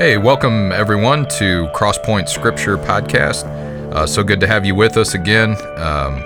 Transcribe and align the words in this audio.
Hey, 0.00 0.16
welcome 0.16 0.72
everyone 0.72 1.28
to 1.36 1.68
Crosspoint 1.74 2.26
Scripture 2.26 2.78
Podcast. 2.78 3.44
Uh, 3.92 4.06
so 4.06 4.22
good 4.22 4.40
to 4.40 4.46
have 4.46 4.64
you 4.64 4.74
with 4.74 4.96
us 4.96 5.12
again. 5.12 5.54
Um, 5.76 6.22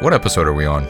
what 0.00 0.14
episode 0.14 0.46
are 0.46 0.52
we 0.52 0.66
on? 0.66 0.84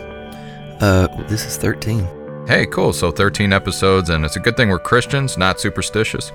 Uh, 0.78 1.08
this 1.26 1.46
is 1.46 1.56
13. 1.56 2.46
Hey, 2.46 2.66
cool. 2.66 2.92
So 2.92 3.10
13 3.10 3.50
episodes, 3.54 4.10
and 4.10 4.26
it's 4.26 4.36
a 4.36 4.40
good 4.40 4.58
thing 4.58 4.68
we're 4.68 4.78
Christians, 4.78 5.38
not 5.38 5.58
superstitious. 5.58 6.30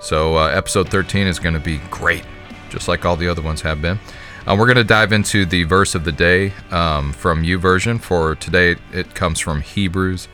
So 0.00 0.36
uh, 0.36 0.46
episode 0.46 0.88
13 0.90 1.26
is 1.26 1.40
going 1.40 1.54
to 1.54 1.60
be 1.60 1.78
great, 1.90 2.22
just 2.70 2.86
like 2.86 3.04
all 3.04 3.16
the 3.16 3.26
other 3.26 3.42
ones 3.42 3.62
have 3.62 3.82
been. 3.82 3.98
Uh, 4.46 4.54
we're 4.56 4.66
going 4.66 4.76
to 4.76 4.84
dive 4.84 5.12
into 5.12 5.44
the 5.44 5.64
verse 5.64 5.96
of 5.96 6.04
the 6.04 6.12
day 6.12 6.52
um, 6.70 7.12
from 7.12 7.42
YouVersion. 7.42 8.00
For 8.00 8.36
today, 8.36 8.76
it 8.92 9.16
comes 9.16 9.40
from 9.40 9.62
Hebrews 9.62 10.28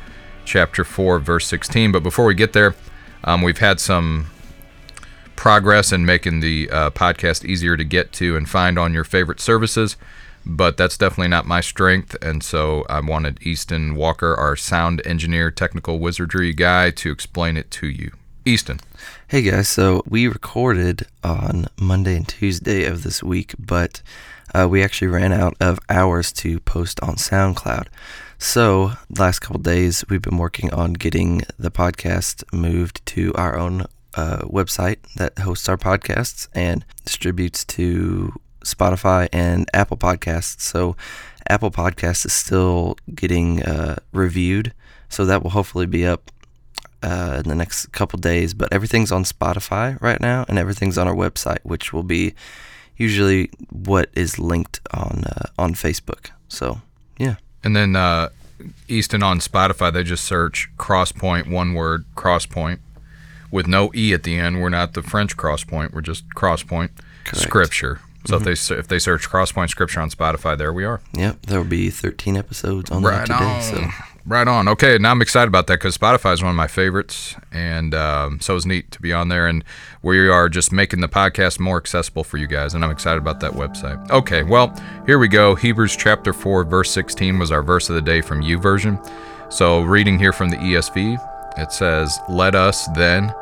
chapter 0.45 0.85
4, 0.85 1.19
verse 1.19 1.47
16. 1.47 1.93
But 1.93 2.03
before 2.03 2.27
we 2.27 2.35
get 2.35 2.53
there, 2.53 2.75
um, 3.25 3.41
we've 3.41 3.57
had 3.57 3.81
some 3.81 4.27
progress 5.39 5.93
in 5.93 6.05
making 6.05 6.41
the 6.41 6.69
uh, 6.69 6.91
podcast 6.91 7.45
easier 7.45 7.77
to 7.77 7.85
get 7.85 8.11
to 8.11 8.37
and 8.37 8.49
find 8.49 8.77
on 8.77 8.93
your 8.93 9.05
favorite 9.05 9.39
services, 9.39 9.97
but 10.45 10.77
that's 10.77 10.99
definitely 10.99 11.29
not 11.29 11.47
my 11.47 11.61
strength. 11.61 12.17
And 12.21 12.43
so 12.43 12.85
I 12.91 12.99
wanted 12.99 13.41
Easton 13.41 13.95
Walker, 13.95 14.35
our 14.35 14.57
sound 14.57 15.01
engineer, 15.07 15.53
technical 15.53 16.01
wizardry 16.01 16.53
guy, 16.53 16.91
to 16.91 17.13
explain 17.13 17.57
it 17.57 17.71
to 17.71 17.87
you. 17.87 18.11
Easton. 18.45 18.81
Hey 19.29 19.43
guys, 19.43 19.69
so 19.69 20.03
we 20.09 20.27
recorded 20.27 21.07
on 21.23 21.69
Monday 21.81 22.17
and 22.17 22.27
Tuesday 22.27 22.85
of 22.85 23.05
this 23.05 23.23
week, 23.23 23.55
but 23.61 24.03
uh, 24.53 24.67
we 24.69 24.83
actually 24.83 25.07
ran 25.07 25.33
out 25.33 25.55
of 25.61 25.79
hours 25.89 26.33
to 26.33 26.59
post 26.61 26.99
on 27.01 27.15
SoundCloud. 27.15 27.87
So, 28.41 28.93
last 29.17 29.39
couple 29.39 29.61
days, 29.61 30.05
we've 30.09 30.23
been 30.23 30.39
working 30.39 30.73
on 30.75 30.95
getting 30.95 31.43
the 31.59 31.71
podcast 31.71 32.43
moved 32.53 33.05
to 33.07 33.33
our 33.35 33.57
own 33.57 33.85
uh, 34.19 34.39
website 34.43 34.99
that 35.17 35.39
hosts 35.39 35.69
our 35.69 35.77
podcasts 35.77 36.49
and 36.53 36.85
distributes 37.05 37.65
to 37.65 38.33
Spotify 38.65 39.29
and 39.33 39.69
Apple 39.73 39.97
Podcasts. 39.97 40.61
So, 40.61 40.97
Apple 41.49 41.71
Podcasts 41.71 42.27
is 42.27 42.33
still 42.33 42.97
getting 43.15 43.63
uh, 43.63 43.97
reviewed, 44.13 44.73
so 45.09 45.25
that 45.25 45.43
will 45.43 45.51
hopefully 45.51 45.87
be 45.87 46.05
up 46.07 46.31
uh, 47.03 47.41
in 47.43 47.49
the 47.49 47.55
next 47.55 47.87
couple 47.93 48.19
days. 48.19 48.55
But 48.55 48.73
everything's 48.73 49.13
on 49.13 49.25
Spotify 49.25 50.01
right 50.03 50.21
now, 50.21 50.45
and 50.49 50.59
everything's 50.59 50.99
on 50.99 51.07
our 51.07 51.15
website, 51.15 51.61
which 51.63 51.93
will 51.93 52.03
be 52.03 52.35
usually 52.97 53.51
what 53.71 54.11
is 54.15 54.39
linked 54.39 54.81
on 54.93 55.25
uh, 55.25 55.47
on 55.59 55.75
Facebook. 55.75 56.31
So, 56.49 56.81
yeah. 57.19 57.37
And 57.63 57.75
then 57.77 57.95
uh, 57.97 58.31
Easton 58.89 59.23
on 59.23 59.39
Spotify, 59.39 59.93
they 59.93 60.03
just 60.03 60.25
search 60.25 60.69
Crosspoint, 60.77 61.49
one 61.49 61.75
word, 61.75 62.05
Crosspoint 62.17 62.81
with 63.51 63.67
no 63.67 63.91
e 63.95 64.13
at 64.13 64.23
the 64.23 64.37
end. 64.39 64.61
We're 64.61 64.69
not 64.69 64.95
the 64.95 65.03
French 65.03 65.37
Crosspoint. 65.37 65.93
We're 65.93 66.01
just 66.01 66.29
Crosspoint 66.31 66.91
Correct. 67.25 67.37
Scripture. 67.39 68.01
So 68.27 68.39
Mm-hmm. 68.39 68.49
if 68.49 68.67
they 68.69 68.75
if 68.77 68.89
they 68.89 68.99
search 68.99 69.29
Crosspoint 69.29 69.71
Scripture 69.71 70.01
on 70.01 70.11
Spotify, 70.11 70.59
there 70.59 70.73
we 70.73 70.85
are. 70.85 71.01
Yep, 71.15 71.43
there 71.47 71.59
will 71.61 71.69
be 71.69 71.89
13 71.89 72.37
episodes 72.37 72.91
on 72.91 73.03
Right 73.03 73.27
there 73.27 73.39
today. 73.39 73.55
on. 73.57 73.63
So, 73.63 73.85
Right 74.27 74.47
on. 74.47 74.69
Okay, 74.69 74.99
now 74.99 75.13
I'm 75.13 75.23
excited 75.23 75.49
about 75.49 75.69
that 75.69 75.75
because 75.79 75.97
Spotify 75.97 76.35
is 76.35 76.43
one 76.43 76.51
of 76.51 76.57
my 76.57 76.67
favorites, 76.67 77.35
and 77.51 77.95
um, 77.95 78.41
so 78.41 78.55
it's 78.57 78.67
neat 78.67 78.91
to 78.91 79.01
be 79.01 79.11
on 79.11 79.29
there. 79.31 79.47
And 79.47 79.65
we 80.03 80.29
are 80.29 80.51
just 80.51 80.71
making 80.71 81.01
the 81.01 81.09
podcast 81.09 81.59
more 81.59 81.79
accessible 81.79 82.25
for 82.25 82.37
you 82.37 82.47
guys, 82.47 82.75
and 82.75 82.85
I'm 82.85 82.91
excited 82.91 83.17
about 83.23 83.41
that 83.41 83.53
website. 83.53 84.11
Okay, 84.11 84.43
well, 84.43 84.77
here 85.07 85.19
we 85.19 85.29
go. 85.29 85.55
Hebrews 85.55 85.97
chapter 85.97 86.35
4, 86.35 86.65
verse 86.65 86.91
16 86.91 87.39
was 87.39 87.51
our 87.51 87.63
verse 87.63 87.89
of 87.89 87.95
the 87.95 88.03
day 88.03 88.21
from 88.21 88.43
YouVersion. 88.43 89.01
So, 89.51 89.81
reading 89.81 90.19
here 90.19 90.35
from 90.35 90.51
the 90.51 90.57
ESV, 90.59 91.17
it 91.59 91.73
says, 91.73 92.19
Let 92.29 92.55
us 92.55 92.87
then, 92.89 93.33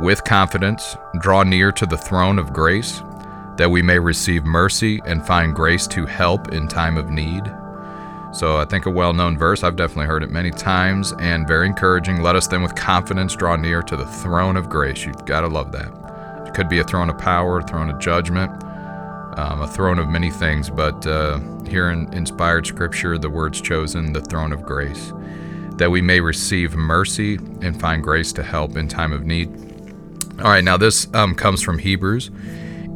with 0.00 0.24
confidence, 0.24 0.96
draw 1.20 1.42
near 1.42 1.70
to 1.72 1.86
the 1.86 1.96
throne 1.96 2.38
of 2.38 2.52
grace, 2.52 3.02
that 3.56 3.70
we 3.70 3.82
may 3.82 3.98
receive 3.98 4.44
mercy 4.44 5.00
and 5.04 5.26
find 5.26 5.54
grace 5.54 5.86
to 5.86 6.06
help 6.06 6.52
in 6.52 6.66
time 6.66 6.96
of 6.96 7.10
need. 7.10 7.44
So 8.32 8.56
I 8.56 8.64
think 8.64 8.86
a 8.86 8.90
well 8.90 9.12
known 9.12 9.36
verse. 9.36 9.62
I've 9.62 9.76
definitely 9.76 10.06
heard 10.06 10.22
it 10.22 10.30
many 10.30 10.50
times 10.50 11.12
and 11.18 11.46
very 11.46 11.66
encouraging. 11.66 12.22
Let 12.22 12.36
us 12.36 12.46
then 12.46 12.62
with 12.62 12.74
confidence 12.74 13.34
draw 13.36 13.56
near 13.56 13.82
to 13.82 13.96
the 13.96 14.06
throne 14.06 14.56
of 14.56 14.70
grace. 14.70 15.04
You've 15.04 15.26
got 15.26 15.42
to 15.42 15.48
love 15.48 15.72
that. 15.72 16.46
It 16.46 16.54
could 16.54 16.68
be 16.68 16.78
a 16.78 16.84
throne 16.84 17.10
of 17.10 17.18
power, 17.18 17.58
a 17.58 17.62
throne 17.62 17.90
of 17.90 17.98
judgment, 17.98 18.50
um, 19.36 19.60
a 19.60 19.68
throne 19.68 19.98
of 19.98 20.08
many 20.08 20.30
things, 20.30 20.70
but 20.70 21.06
uh, 21.06 21.38
here 21.66 21.90
in 21.90 22.12
inspired 22.14 22.66
scripture, 22.66 23.18
the 23.18 23.30
words 23.30 23.60
chosen, 23.60 24.12
the 24.12 24.20
throne 24.22 24.52
of 24.52 24.62
grace, 24.62 25.12
that 25.76 25.90
we 25.90 26.00
may 26.00 26.20
receive 26.20 26.74
mercy 26.74 27.36
and 27.60 27.78
find 27.80 28.02
grace 28.02 28.32
to 28.32 28.42
help 28.42 28.76
in 28.76 28.88
time 28.88 29.12
of 29.12 29.26
need. 29.26 29.69
All 30.42 30.50
right, 30.50 30.64
now 30.64 30.78
this 30.78 31.06
um, 31.12 31.34
comes 31.34 31.62
from 31.62 31.78
Hebrews, 31.78 32.30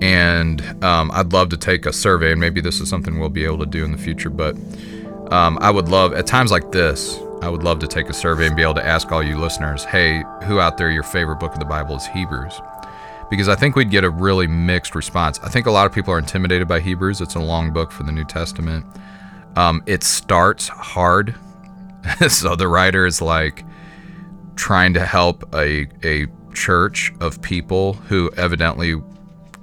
and 0.01 0.63
um, 0.83 1.11
I'd 1.13 1.35
love 1.35 1.51
to 1.51 1.59
take 1.59 1.85
a 1.85 1.93
survey, 1.93 2.33
and 2.33 2.41
maybe 2.41 2.63
this 2.63 2.81
is 2.81 2.89
something 2.89 3.19
we'll 3.19 3.29
be 3.29 3.45
able 3.45 3.59
to 3.59 3.67
do 3.67 3.85
in 3.85 3.93
the 3.93 3.99
future, 3.99 4.31
but 4.31 4.57
um, 5.31 5.59
I 5.61 5.71
would 5.71 5.89
love, 5.89 6.15
at 6.15 6.27
times 6.27 6.51
like 6.51 6.73
this, 6.73 7.19
I 7.43 7.51
would 7.51 7.63
love 7.63 7.81
to 7.81 7.87
take 7.87 8.09
a 8.09 8.15
survey 8.15 8.47
and 8.47 8.57
be 8.57 8.63
able 8.63 8.75
to 8.75 8.87
ask 8.87 9.13
all 9.13 9.23
you 9.23 9.37
listeners, 9.37 9.85
hey, 9.85 10.23
who 10.45 10.59
out 10.59 10.79
there 10.79 10.91
your 10.91 11.03
favorite 11.03 11.39
book 11.39 11.53
of 11.53 11.59
the 11.59 11.67
Bible 11.67 11.97
is 11.97 12.07
Hebrews? 12.07 12.59
Because 13.29 13.49
I 13.49 13.57
think 13.57 13.77
we'd 13.77 13.91
get 13.91 14.05
a 14.05 14.11
really 14.11 14.47
mixed 14.47 14.95
response. 14.95 15.39
I 15.43 15.51
think 15.51 15.67
a 15.67 15.71
lot 15.71 15.85
of 15.85 15.93
people 15.93 16.15
are 16.15 16.19
intimidated 16.19 16.67
by 16.67 16.81
Hebrews. 16.81 17.21
It's 17.21 17.35
a 17.35 17.41
long 17.41 17.75
book 17.75 17.93
for 17.93 18.05
the 18.05 18.13
New 18.13 18.25
Testament. 18.25 18.87
Um, 19.57 19.83
it 19.85 20.03
starts 20.03 20.69
hard. 20.69 21.35
so 22.29 22.57
the 22.57 22.69
writer 22.69 23.05
is 23.05 23.21
like 23.21 23.65
trying 24.57 24.95
to 24.95 25.05
help 25.05 25.45
a, 25.55 25.87
a 26.03 26.27
church 26.55 27.13
of 27.21 27.43
people 27.43 27.95
who 27.95 28.31
evidently 28.37 29.01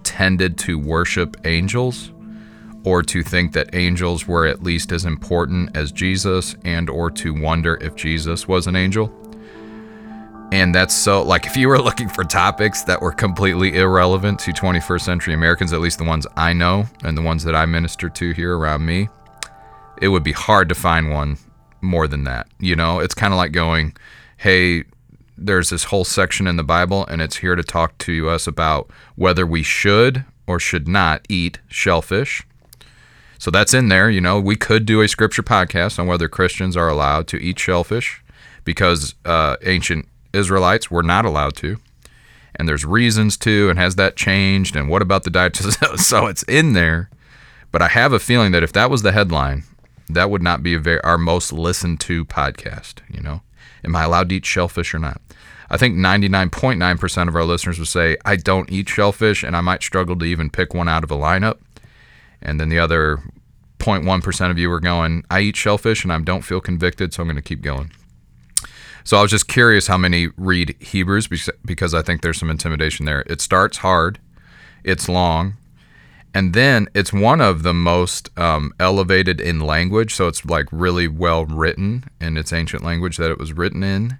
tended 0.03 0.57
to 0.59 0.78
worship 0.78 1.38
angels 1.46 2.12
or 2.84 3.03
to 3.03 3.24
think 3.24 3.53
that 3.53 3.74
angels 3.75 4.28
were 4.28 4.46
at 4.46 4.63
least 4.63 4.91
as 4.91 5.06
important 5.06 5.75
as 5.75 5.91
Jesus 5.91 6.56
and 6.63 6.90
or 6.90 7.12
to 7.12 7.34
wonder 7.34 7.78
if 7.81 7.96
Jesus 7.96 8.47
was 8.47 8.68
an 8.68 8.75
angel. 8.75 9.13
And 10.51 10.75
that's 10.75 10.94
so 10.94 11.24
like 11.24 11.46
if 11.46 11.56
you 11.56 11.69
were 11.69 11.81
looking 11.81 12.09
for 12.09 12.24
topics 12.24 12.84
that 12.84 13.01
were 13.01 13.12
completely 13.12 13.78
irrelevant 13.78 14.40
to 14.40 14.51
21st 14.51 15.01
century 15.01 15.34
Americans, 15.34 15.74
at 15.74 15.80
least 15.80 15.97
the 15.97 16.03
ones 16.03 16.28
I 16.35 16.53
know 16.53 16.85
and 17.03 17.18
the 17.18 17.22
ones 17.22 17.44
that 17.46 17.56
I 17.56 17.66
minister 17.66 18.09
to 18.09 18.31
here 18.31 18.57
around 18.57 18.85
me, 18.85 19.09
it 20.01 20.09
would 20.09 20.24
be 20.24 20.34
hard 20.34 20.68
to 20.69 20.75
find 20.75 21.12
one 21.12 21.38
more 21.81 22.07
than 22.07 22.25
that. 22.25 22.47
You 22.59 22.75
know, 22.75 23.00
it's 23.00 23.16
kind 23.16 23.34
of 23.34 23.38
like 23.38 23.51
going, 23.51 23.96
"Hey, 24.38 24.84
there's 25.46 25.69
this 25.69 25.85
whole 25.85 26.03
section 26.03 26.47
in 26.47 26.56
the 26.56 26.63
Bible 26.63 27.06
and 27.07 27.22
it's 27.22 27.38
here 27.38 27.56
to 27.56 27.63
talk 27.63 27.97
to 28.00 28.29
us 28.29 28.47
about 28.47 28.90
whether 29.16 29.46
we 29.46 29.63
should 29.63 30.25
or 30.47 30.59
should 30.59 30.88
not 30.88 31.25
eat 31.29 31.59
shellfish." 31.68 32.44
So 33.41 33.50
that's 33.50 33.74
in 33.74 33.90
there. 33.90 34.07
You 34.07 34.22
know, 34.22 34.40
we 34.40 34.56
could 34.56 34.85
do 34.85 35.01
a 35.01 35.07
scripture 35.07 35.41
podcast 35.41 35.97
on 35.97 36.06
whether 36.06 36.28
Christians 36.28 36.78
are 36.78 36.88
allowed 36.88 37.28
to 37.30 37.38
eat 37.38 37.57
shellfish 37.57 38.22
because 38.63 39.16
uh, 39.25 39.56
ancient 39.63 40.07
Israelites 40.31 40.91
were 40.91 41.01
not 41.01 41.25
allowed 41.25 41.56
to. 41.56 41.78
And 42.56 42.68
there's 42.68 42.85
reasons 42.85 43.38
to, 43.38 43.69
and 43.69 43.80
has 43.80 43.96
that 43.96 44.16
changed? 44.16 44.75
And 44.75 44.90
what 44.90 45.01
about 45.01 45.24
the 45.24 45.30
diet? 45.30 45.56
so 45.96 46.28
it's 46.28 46.44
in 46.44 46.74
there. 46.74 47.09
But 47.72 47.81
I 47.81 47.88
have 47.88 48.13
a 48.13 48.19
feeling 48.19 48.51
that 48.51 48.63
if 48.63 48.74
that 48.74 48.91
was 48.91 49.01
the 49.01 49.12
headline, 49.12 49.63
that 50.16 50.30
would 50.30 50.42
not 50.42 50.64
be 50.64 50.76
very, 50.76 51.02
our 51.02 51.18
most 51.18 51.54
listened 51.54 52.00
to 52.02 52.26
podcast. 52.26 53.00
You 53.10 53.22
know, 53.22 53.42
am 53.84 53.96
I 53.96 54.04
allowed 54.04 54.30
to 54.30 54.36
eat 54.36 54.46
shellfish 54.46 54.94
or 54.94 55.00
not? 55.00 55.22
I 55.70 55.78
think 55.78 55.96
99.9% 55.96 57.28
of 57.28 57.36
our 57.36 57.46
listeners 57.46 57.80
would 57.80 57.88
say, 57.88 58.18
I 58.26 58.36
don't 58.36 58.70
eat 58.72 58.90
shellfish, 58.90 59.42
and 59.42 59.56
I 59.56 59.62
might 59.62 59.84
struggle 59.84 60.18
to 60.18 60.26
even 60.26 60.50
pick 60.50 60.74
one 60.74 60.90
out 60.90 61.04
of 61.04 61.12
a 61.12 61.16
lineup 61.16 61.60
and 62.42 62.60
then 62.60 62.70
the 62.70 62.80
other 62.80 63.20
0.1% 63.80 64.52
of 64.52 64.58
you 64.58 64.72
are 64.72 64.80
going, 64.80 65.24
I 65.30 65.42
eat 65.42 65.56
shellfish 65.56 66.04
and 66.04 66.12
I 66.12 66.19
don't 66.19 66.42
feel 66.42 66.62
convicted, 66.62 67.14
so 67.14 67.22
I'm 67.22 67.28
going 67.28 67.36
to 67.36 67.42
keep 67.42 67.62
going. 67.62 67.92
So 69.04 69.18
I 69.18 69.22
was 69.22 69.31
just 69.31 69.48
curious 69.48 69.88
how 69.88 69.98
many 69.98 70.30
read 70.38 70.75
Hebrews 70.80 71.28
because 71.66 71.94
I 71.94 72.02
think 72.02 72.22
there's 72.22 72.40
some 72.40 72.52
intimidation 72.52 73.06
there. 73.06 73.24
It 73.28 73.42
starts 73.42 73.78
hard, 73.78 74.19
it's 74.84 75.10
long, 75.10 75.56
and 76.33 76.54
then 76.54 76.88
it's 76.94 77.12
one 77.12 77.42
of 77.42 77.63
the 77.63 77.74
most 77.74 78.30
um, 78.38 78.74
elevated 78.80 79.42
in 79.42 79.60
language. 79.60 80.16
So 80.16 80.28
it's 80.28 80.45
like 80.45 80.68
really 80.72 81.07
well 81.07 81.45
written 81.45 82.06
in 82.19 82.38
its 82.38 82.54
ancient 82.54 82.83
language 82.83 83.18
that 83.18 83.31
it 83.31 83.38
was 83.38 83.54
written 83.54 83.83
in. 83.83 84.19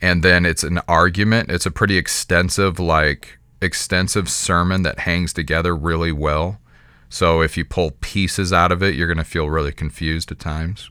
And 0.00 0.22
then 0.22 0.44
it's 0.44 0.64
an 0.64 0.80
argument. 0.88 1.50
It's 1.50 1.64
a 1.64 1.70
pretty 1.70 1.96
extensive, 1.96 2.78
like, 2.80 3.38
extensive 3.60 4.28
sermon 4.28 4.82
that 4.82 5.00
hangs 5.00 5.32
together 5.32 5.76
really 5.76 6.12
well. 6.12 6.60
So 7.08 7.40
if 7.40 7.56
you 7.56 7.64
pull 7.64 7.92
pieces 8.00 8.52
out 8.52 8.72
of 8.72 8.82
it, 8.82 8.94
you're 8.94 9.06
going 9.06 9.18
to 9.18 9.24
feel 9.24 9.48
really 9.48 9.72
confused 9.72 10.32
at 10.32 10.38
times. 10.38 10.90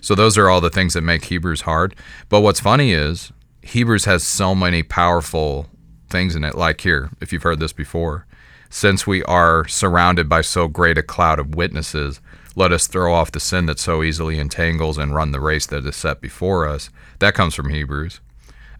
So 0.00 0.14
those 0.14 0.36
are 0.36 0.50
all 0.50 0.60
the 0.60 0.68
things 0.68 0.94
that 0.94 1.02
make 1.02 1.26
Hebrews 1.26 1.62
hard. 1.62 1.94
But 2.28 2.40
what's 2.40 2.60
funny 2.60 2.92
is 2.92 3.32
Hebrews 3.62 4.04
has 4.04 4.26
so 4.26 4.54
many 4.54 4.82
powerful 4.82 5.68
things 6.10 6.34
in 6.34 6.44
it. 6.44 6.56
Like 6.56 6.80
here, 6.80 7.10
if 7.20 7.32
you've 7.32 7.42
heard 7.44 7.60
this 7.60 7.72
before, 7.72 8.26
since 8.74 9.06
we 9.06 9.22
are 9.22 9.68
surrounded 9.68 10.28
by 10.28 10.40
so 10.40 10.66
great 10.66 10.98
a 10.98 11.02
cloud 11.02 11.38
of 11.38 11.54
witnesses, 11.54 12.20
let 12.56 12.72
us 12.72 12.88
throw 12.88 13.14
off 13.14 13.30
the 13.30 13.38
sin 13.38 13.66
that 13.66 13.78
so 13.78 14.02
easily 14.02 14.36
entangles 14.36 14.98
and 14.98 15.14
run 15.14 15.30
the 15.30 15.38
race 15.38 15.64
that 15.66 15.86
is 15.86 15.94
set 15.94 16.20
before 16.20 16.66
us. 16.66 16.90
That 17.20 17.34
comes 17.34 17.54
from 17.54 17.70
Hebrews. 17.70 18.18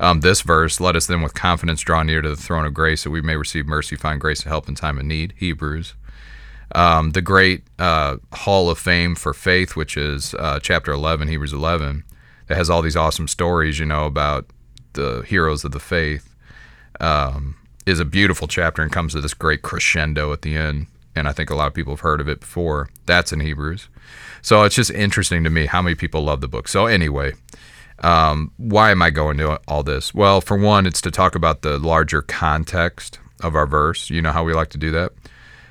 Um, 0.00 0.18
this 0.18 0.40
verse, 0.40 0.80
let 0.80 0.96
us 0.96 1.06
then 1.06 1.22
with 1.22 1.34
confidence 1.34 1.80
draw 1.80 2.02
near 2.02 2.22
to 2.22 2.28
the 2.28 2.34
throne 2.34 2.64
of 2.64 2.74
grace 2.74 3.04
that 3.04 3.10
we 3.10 3.22
may 3.22 3.36
receive 3.36 3.68
mercy, 3.68 3.94
find 3.94 4.20
grace 4.20 4.42
to 4.42 4.48
help 4.48 4.68
in 4.68 4.74
time 4.74 4.98
of 4.98 5.04
need. 5.04 5.32
Hebrews. 5.36 5.94
Um, 6.74 7.12
the 7.12 7.22
great 7.22 7.62
uh, 7.78 8.16
Hall 8.32 8.70
of 8.70 8.80
Fame 8.80 9.14
for 9.14 9.32
Faith, 9.32 9.76
which 9.76 9.96
is 9.96 10.34
uh, 10.40 10.58
chapter 10.60 10.90
11, 10.90 11.28
Hebrews 11.28 11.52
11, 11.52 12.02
that 12.48 12.56
has 12.56 12.68
all 12.68 12.82
these 12.82 12.96
awesome 12.96 13.28
stories, 13.28 13.78
you 13.78 13.86
know, 13.86 14.06
about 14.06 14.46
the 14.94 15.22
heroes 15.24 15.64
of 15.64 15.70
the 15.70 15.78
faith, 15.78 16.34
um, 16.98 17.54
is 17.86 18.00
a 18.00 18.04
beautiful 18.04 18.48
chapter 18.48 18.82
and 18.82 18.90
comes 18.90 19.12
to 19.12 19.20
this 19.20 19.34
great 19.34 19.62
crescendo 19.62 20.32
at 20.32 20.42
the 20.42 20.56
end. 20.56 20.86
And 21.16 21.28
I 21.28 21.32
think 21.32 21.50
a 21.50 21.54
lot 21.54 21.68
of 21.68 21.74
people 21.74 21.92
have 21.92 22.00
heard 22.00 22.20
of 22.20 22.28
it 22.28 22.40
before. 22.40 22.88
That's 23.06 23.32
in 23.32 23.40
Hebrews. 23.40 23.88
So 24.42 24.64
it's 24.64 24.74
just 24.74 24.90
interesting 24.90 25.44
to 25.44 25.50
me 25.50 25.66
how 25.66 25.80
many 25.80 25.94
people 25.94 26.22
love 26.22 26.40
the 26.40 26.48
book. 26.48 26.68
So, 26.68 26.86
anyway, 26.86 27.34
um, 28.00 28.50
why 28.56 28.90
am 28.90 29.00
I 29.00 29.10
going 29.10 29.38
to 29.38 29.60
all 29.68 29.82
this? 29.82 30.12
Well, 30.12 30.40
for 30.40 30.58
one, 30.58 30.86
it's 30.86 31.00
to 31.02 31.10
talk 31.10 31.34
about 31.34 31.62
the 31.62 31.78
larger 31.78 32.20
context 32.20 33.20
of 33.42 33.54
our 33.54 33.66
verse. 33.66 34.10
You 34.10 34.22
know 34.22 34.32
how 34.32 34.44
we 34.44 34.54
like 34.54 34.70
to 34.70 34.78
do 34.78 34.90
that. 34.90 35.12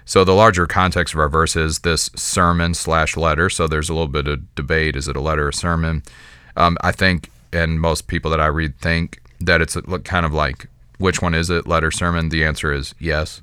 So 0.06 0.24
the 0.24 0.33
larger 0.33 0.65
context 0.65 1.13
of 1.13 1.19
our 1.19 1.30
verse 1.30 1.56
is 1.56 1.80
this 1.80 2.10
sermon 2.15 2.74
slash 2.74 3.15
letter. 3.15 3.50
So 3.50 3.68
there's 3.68 3.89
a 3.89 3.94
little 3.94 4.07
bit 4.07 4.27
of 4.27 4.56
debate: 4.56 4.95
is 4.95 5.07
it 5.07 5.15
a 5.15 5.21
letter 5.21 5.45
or 5.45 5.50
a 5.50 5.54
sermon? 5.54 6.04
Um, 6.56 6.77
I 6.81 6.92
think, 6.92 7.30
and 7.51 7.80
most 7.80 8.07
people 8.07 8.30
that 8.31 8.42
I 8.42 8.48
read 8.48 8.77
think 8.80 9.21
that 9.39 9.62
it's 9.62 9.77
kind 10.04 10.25
of 10.25 10.33
like 10.33 10.68
which 11.03 11.21
one 11.21 11.35
is 11.35 11.50
it, 11.50 11.67
letter, 11.67 11.91
sermon? 11.91 12.29
The 12.29 12.44
answer 12.44 12.73
is 12.73 12.95
yes. 13.00 13.41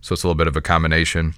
So 0.00 0.12
it's 0.12 0.22
a 0.22 0.26
little 0.26 0.38
bit 0.38 0.46
of 0.46 0.56
a 0.56 0.60
combination. 0.60 1.34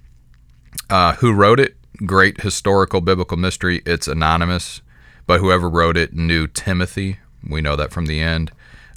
Uh, 0.90 1.14
who 1.14 1.32
wrote 1.32 1.58
it? 1.58 1.76
Great 2.04 2.40
historical 2.42 3.00
biblical 3.00 3.36
mystery. 3.36 3.82
It's 3.86 4.06
anonymous 4.06 4.82
but 5.30 5.38
whoever 5.38 5.68
wrote 5.68 5.96
it 5.96 6.12
knew 6.12 6.48
Timothy. 6.48 7.18
We 7.48 7.60
know 7.60 7.76
that 7.76 7.92
from 7.92 8.06
the 8.06 8.20
end. 8.20 8.50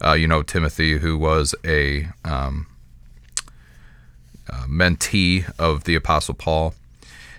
Uh, 0.04 0.14
you 0.14 0.28
know 0.28 0.42
Timothy, 0.42 0.98
who 0.98 1.16
was 1.16 1.54
a 1.64 2.08
um, 2.26 2.66
uh, 4.50 4.66
mentee 4.68 5.48
of 5.60 5.84
the 5.84 5.94
Apostle 5.94 6.34
Paul. 6.34 6.74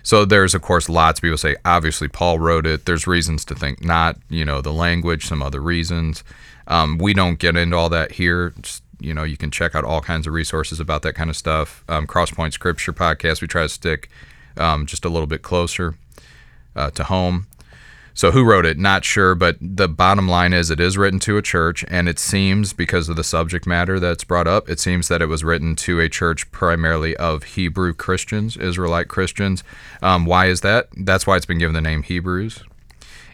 So 0.01 0.23
there's, 0.23 0.55
of 0.55 0.61
course, 0.61 0.87
lots 0.87 1.19
of 1.19 1.23
people 1.23 1.37
say, 1.37 1.57
obviously, 1.65 2.07
Paul 2.07 2.39
wrote 2.39 2.65
it. 2.65 2.85
There's 2.85 3.05
reasons 3.05 3.43
to 3.43 3.53
think 3.53 3.83
not, 3.83 4.15
you 4.29 4.45
know, 4.45 4.61
the 4.61 4.71
language, 4.71 5.25
some 5.25 5.41
other 5.41 5.59
reasons. 5.59 6.23
Um, 6.67 6.97
we 6.97 7.13
don't 7.13 7.37
get 7.37 7.57
into 7.57 7.75
all 7.75 7.89
that 7.89 8.13
here. 8.13 8.53
Just, 8.61 8.81
you 8.99 9.13
know, 9.13 9.23
you 9.23 9.37
can 9.37 9.51
check 9.51 9.75
out 9.75 9.83
all 9.83 10.01
kinds 10.01 10.27
of 10.27 10.33
resources 10.33 10.79
about 10.79 11.01
that 11.03 11.13
kind 11.13 11.29
of 11.29 11.35
stuff. 11.35 11.83
Um, 11.87 12.07
Crosspoint 12.07 12.53
Scripture 12.53 12.93
podcast, 12.93 13.41
we 13.41 13.47
try 13.47 13.63
to 13.63 13.69
stick 13.69 14.09
um, 14.57 14.85
just 14.85 15.05
a 15.05 15.09
little 15.09 15.27
bit 15.27 15.41
closer 15.41 15.95
uh, 16.75 16.91
to 16.91 17.03
home. 17.05 17.47
So 18.13 18.31
who 18.31 18.45
wrote 18.45 18.65
it? 18.65 18.77
Not 18.77 19.03
sure, 19.03 19.35
but 19.35 19.57
the 19.59 19.89
bottom 19.89 20.29
line 20.29 20.53
is 20.53 20.71
it 20.71 20.79
is 20.79 20.97
written 20.97 21.19
to 21.19 21.37
a 21.37 21.41
church, 21.41 21.83
and 21.89 22.07
it 22.07 22.17
seems 22.17 22.71
because 22.71 23.09
of 23.09 23.17
the 23.17 23.25
subject 23.25 23.67
matter 23.67 23.99
that's 23.99 24.23
brought 24.23 24.47
up, 24.47 24.69
it 24.69 24.79
seems 24.79 25.09
that 25.09 25.21
it 25.21 25.25
was 25.25 25.43
written 25.43 25.75
to 25.75 25.99
a 25.99 26.07
church 26.07 26.49
primarily 26.49 27.13
of 27.17 27.43
Hebrew 27.43 27.93
Christians, 27.93 28.55
Israelite 28.55 29.09
Christians. 29.09 29.65
Um, 30.01 30.25
why 30.25 30.45
is 30.45 30.61
that? 30.61 30.87
That's 30.95 31.27
why 31.27 31.35
it's 31.35 31.45
been 31.45 31.59
given 31.59 31.75
the 31.75 31.81
name 31.81 32.03
Hebrews. 32.03 32.63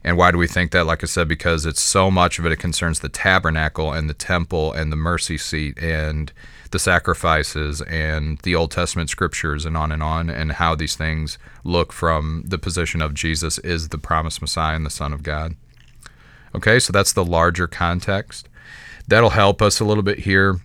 And 0.03 0.17
why 0.17 0.31
do 0.31 0.37
we 0.37 0.47
think 0.47 0.71
that? 0.71 0.85
Like 0.85 1.03
I 1.03 1.07
said, 1.07 1.27
because 1.27 1.65
it's 1.65 1.81
so 1.81 2.09
much 2.09 2.39
of 2.39 2.45
it, 2.45 2.51
it 2.51 2.59
concerns 2.59 2.99
the 2.99 3.09
tabernacle 3.09 3.93
and 3.93 4.09
the 4.09 4.15
temple 4.15 4.73
and 4.73 4.91
the 4.91 4.95
mercy 4.95 5.37
seat 5.37 5.77
and 5.79 6.31
the 6.71 6.79
sacrifices 6.79 7.81
and 7.81 8.39
the 8.39 8.55
Old 8.55 8.71
Testament 8.71 9.09
scriptures 9.09 9.65
and 9.65 9.77
on 9.77 9.91
and 9.91 10.01
on, 10.01 10.29
and 10.29 10.53
how 10.53 10.73
these 10.73 10.95
things 10.95 11.37
look 11.63 11.93
from 11.93 12.43
the 12.47 12.57
position 12.57 13.01
of 13.01 13.13
Jesus 13.13 13.57
is 13.59 13.89
the 13.89 13.97
promised 13.97 14.41
Messiah 14.41 14.75
and 14.75 14.85
the 14.85 14.89
Son 14.89 15.13
of 15.13 15.21
God. 15.21 15.55
Okay, 16.55 16.79
so 16.79 16.91
that's 16.91 17.13
the 17.13 17.25
larger 17.25 17.67
context. 17.67 18.49
That'll 19.07 19.31
help 19.31 19.61
us 19.61 19.79
a 19.79 19.85
little 19.85 20.03
bit 20.03 20.19
here 20.19 20.61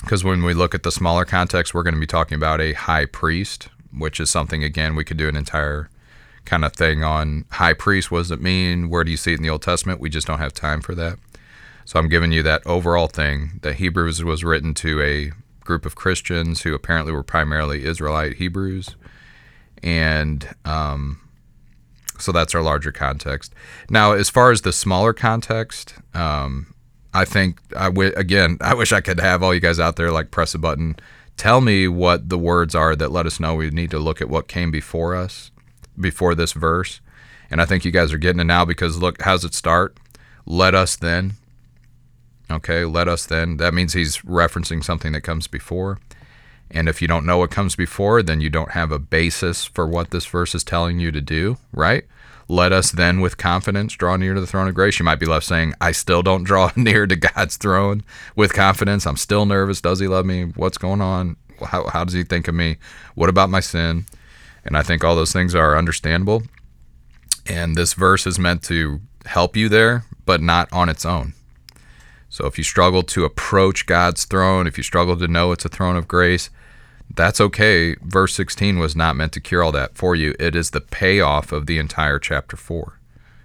because 0.00 0.24
when 0.24 0.42
we 0.42 0.54
look 0.54 0.74
at 0.74 0.82
the 0.82 0.92
smaller 0.92 1.24
context, 1.24 1.74
we're 1.74 1.82
going 1.82 1.94
to 1.94 2.00
be 2.00 2.06
talking 2.06 2.36
about 2.36 2.60
a 2.60 2.72
high 2.72 3.06
priest, 3.06 3.68
which 3.96 4.20
is 4.20 4.30
something, 4.30 4.62
again, 4.62 4.94
we 4.94 5.04
could 5.04 5.16
do 5.16 5.28
an 5.28 5.36
entire 5.36 5.88
kind 6.48 6.64
of 6.64 6.72
thing 6.72 7.04
on 7.04 7.44
high 7.52 7.74
priest. 7.74 8.10
What 8.10 8.20
does 8.20 8.30
it 8.30 8.40
mean? 8.40 8.88
Where 8.88 9.04
do 9.04 9.10
you 9.10 9.16
see 9.16 9.32
it 9.32 9.36
in 9.36 9.42
the 9.42 9.50
Old 9.50 9.62
Testament? 9.62 10.00
We 10.00 10.08
just 10.08 10.26
don't 10.26 10.38
have 10.38 10.54
time 10.54 10.80
for 10.80 10.94
that. 10.94 11.18
So 11.84 11.98
I'm 11.98 12.08
giving 12.08 12.32
you 12.32 12.42
that 12.42 12.66
overall 12.66 13.06
thing 13.06 13.60
that 13.62 13.76
Hebrews 13.76 14.24
was 14.24 14.44
written 14.44 14.74
to 14.74 15.00
a 15.00 15.32
group 15.60 15.86
of 15.86 15.94
Christians 15.94 16.62
who 16.62 16.74
apparently 16.74 17.12
were 17.12 17.22
primarily 17.22 17.84
Israelite 17.84 18.36
Hebrews. 18.36 18.96
And 19.82 20.48
um, 20.64 21.20
so 22.18 22.32
that's 22.32 22.54
our 22.54 22.62
larger 22.62 22.92
context. 22.92 23.54
Now, 23.88 24.12
as 24.12 24.28
far 24.28 24.50
as 24.50 24.62
the 24.62 24.72
smaller 24.72 25.12
context, 25.12 25.94
um, 26.14 26.74
I 27.14 27.24
think, 27.24 27.60
I 27.76 27.86
w- 27.86 28.12
again, 28.16 28.58
I 28.60 28.74
wish 28.74 28.92
I 28.92 29.00
could 29.00 29.20
have 29.20 29.42
all 29.42 29.54
you 29.54 29.60
guys 29.60 29.80
out 29.80 29.96
there 29.96 30.10
like 30.10 30.30
press 30.30 30.54
a 30.54 30.58
button. 30.58 30.96
Tell 31.36 31.60
me 31.60 31.86
what 31.88 32.28
the 32.28 32.38
words 32.38 32.74
are 32.74 32.96
that 32.96 33.12
let 33.12 33.26
us 33.26 33.38
know 33.38 33.54
we 33.54 33.70
need 33.70 33.90
to 33.92 33.98
look 33.98 34.20
at 34.20 34.28
what 34.28 34.48
came 34.48 34.70
before 34.70 35.14
us, 35.14 35.50
before 36.00 36.34
this 36.34 36.52
verse. 36.52 37.00
And 37.50 37.60
I 37.60 37.66
think 37.66 37.84
you 37.84 37.90
guys 37.90 38.12
are 38.12 38.18
getting 38.18 38.40
it 38.40 38.44
now 38.44 38.64
because 38.64 38.98
look, 38.98 39.22
how's 39.22 39.44
it 39.44 39.54
start? 39.54 39.96
Let 40.46 40.74
us 40.74 40.96
then. 40.96 41.32
Okay, 42.50 42.84
let 42.84 43.08
us 43.08 43.26
then. 43.26 43.58
That 43.58 43.74
means 43.74 43.92
he's 43.92 44.18
referencing 44.18 44.82
something 44.82 45.12
that 45.12 45.20
comes 45.20 45.46
before. 45.46 45.98
And 46.70 46.88
if 46.88 47.00
you 47.00 47.08
don't 47.08 47.26
know 47.26 47.38
what 47.38 47.50
comes 47.50 47.76
before, 47.76 48.22
then 48.22 48.40
you 48.40 48.50
don't 48.50 48.72
have 48.72 48.92
a 48.92 48.98
basis 48.98 49.64
for 49.64 49.86
what 49.86 50.10
this 50.10 50.26
verse 50.26 50.54
is 50.54 50.64
telling 50.64 50.98
you 50.98 51.10
to 51.10 51.20
do, 51.20 51.56
right? 51.72 52.04
Let 52.46 52.72
us 52.72 52.90
then 52.90 53.20
with 53.20 53.36
confidence 53.36 53.92
draw 53.94 54.16
near 54.16 54.34
to 54.34 54.40
the 54.40 54.46
throne 54.46 54.68
of 54.68 54.74
grace. 54.74 54.98
You 54.98 55.04
might 55.04 55.20
be 55.20 55.26
left 55.26 55.46
saying, 55.46 55.74
I 55.80 55.92
still 55.92 56.22
don't 56.22 56.44
draw 56.44 56.70
near 56.76 57.06
to 57.06 57.16
God's 57.16 57.56
throne 57.56 58.02
with 58.36 58.54
confidence. 58.54 59.06
I'm 59.06 59.16
still 59.16 59.44
nervous. 59.44 59.80
Does 59.80 60.00
he 60.00 60.08
love 60.08 60.24
me? 60.24 60.44
What's 60.44 60.78
going 60.78 61.00
on? 61.02 61.36
How, 61.62 61.86
how 61.88 62.04
does 62.04 62.14
he 62.14 62.24
think 62.24 62.48
of 62.48 62.54
me? 62.54 62.76
What 63.14 63.28
about 63.28 63.50
my 63.50 63.60
sin? 63.60 64.06
And 64.68 64.76
I 64.76 64.82
think 64.82 65.02
all 65.02 65.16
those 65.16 65.32
things 65.32 65.54
are 65.54 65.78
understandable. 65.78 66.42
And 67.46 67.74
this 67.74 67.94
verse 67.94 68.26
is 68.26 68.38
meant 68.38 68.62
to 68.64 69.00
help 69.24 69.56
you 69.56 69.70
there, 69.70 70.04
but 70.26 70.42
not 70.42 70.70
on 70.70 70.90
its 70.90 71.06
own. 71.06 71.32
So 72.28 72.44
if 72.44 72.58
you 72.58 72.64
struggle 72.64 73.02
to 73.04 73.24
approach 73.24 73.86
God's 73.86 74.26
throne, 74.26 74.66
if 74.66 74.76
you 74.76 74.84
struggle 74.84 75.16
to 75.16 75.26
know 75.26 75.52
it's 75.52 75.64
a 75.64 75.70
throne 75.70 75.96
of 75.96 76.06
grace, 76.06 76.50
that's 77.14 77.40
okay. 77.40 77.96
Verse 78.02 78.34
16 78.34 78.78
was 78.78 78.94
not 78.94 79.16
meant 79.16 79.32
to 79.32 79.40
cure 79.40 79.62
all 79.62 79.72
that 79.72 79.96
for 79.96 80.14
you. 80.14 80.34
It 80.38 80.54
is 80.54 80.70
the 80.70 80.82
payoff 80.82 81.50
of 81.50 81.64
the 81.64 81.78
entire 81.78 82.18
chapter 82.18 82.54
4. 82.54 83.00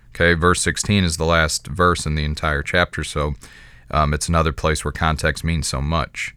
Okay, 0.10 0.34
verse 0.34 0.62
16 0.62 1.06
is 1.06 1.15
the 1.15 1.24
last 1.24 1.68
verse 1.68 2.06
in 2.06 2.15
the 2.15 2.25
entire 2.25 2.62
chapter, 2.62 3.06
so 3.06 3.36
um, 3.89 4.13
it's 4.13 4.27
another 4.27 4.51
place 4.51 4.84
where 4.84 4.92
context 4.92 5.46
means 5.46 5.68
so 5.68 5.82
much. 5.82 6.36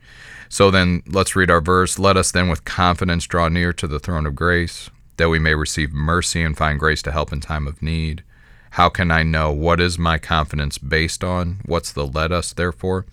So 0.48 0.70
then 0.70 1.02
let's 1.06 1.36
read 1.36 1.50
our 1.50 1.60
verse. 1.60 1.98
Let 1.98 2.16
us 2.16 2.30
then 2.30 2.48
with 2.48 2.64
confidence 2.64 3.26
draw 3.26 3.48
near 3.48 3.72
to 3.74 3.86
the 3.86 3.98
throne 3.98 4.26
of 4.26 4.34
grace, 4.34 4.90
that 5.16 5.28
we 5.28 5.38
may 5.38 5.54
receive 5.54 5.92
mercy 5.92 6.42
and 6.42 6.56
find 6.56 6.78
grace 6.78 7.02
to 7.02 7.12
help 7.12 7.32
in 7.32 7.40
time 7.40 7.66
of 7.66 7.82
need. 7.82 8.22
How 8.70 8.88
can 8.88 9.10
I 9.10 9.22
know? 9.22 9.52
What 9.52 9.80
is 9.80 9.98
my 9.98 10.18
confidence 10.18 10.76
based 10.78 11.24
on? 11.24 11.60
What's 11.64 11.92
the 11.92 12.06
let 12.06 12.32
us, 12.32 12.52
therefore? 12.52 13.06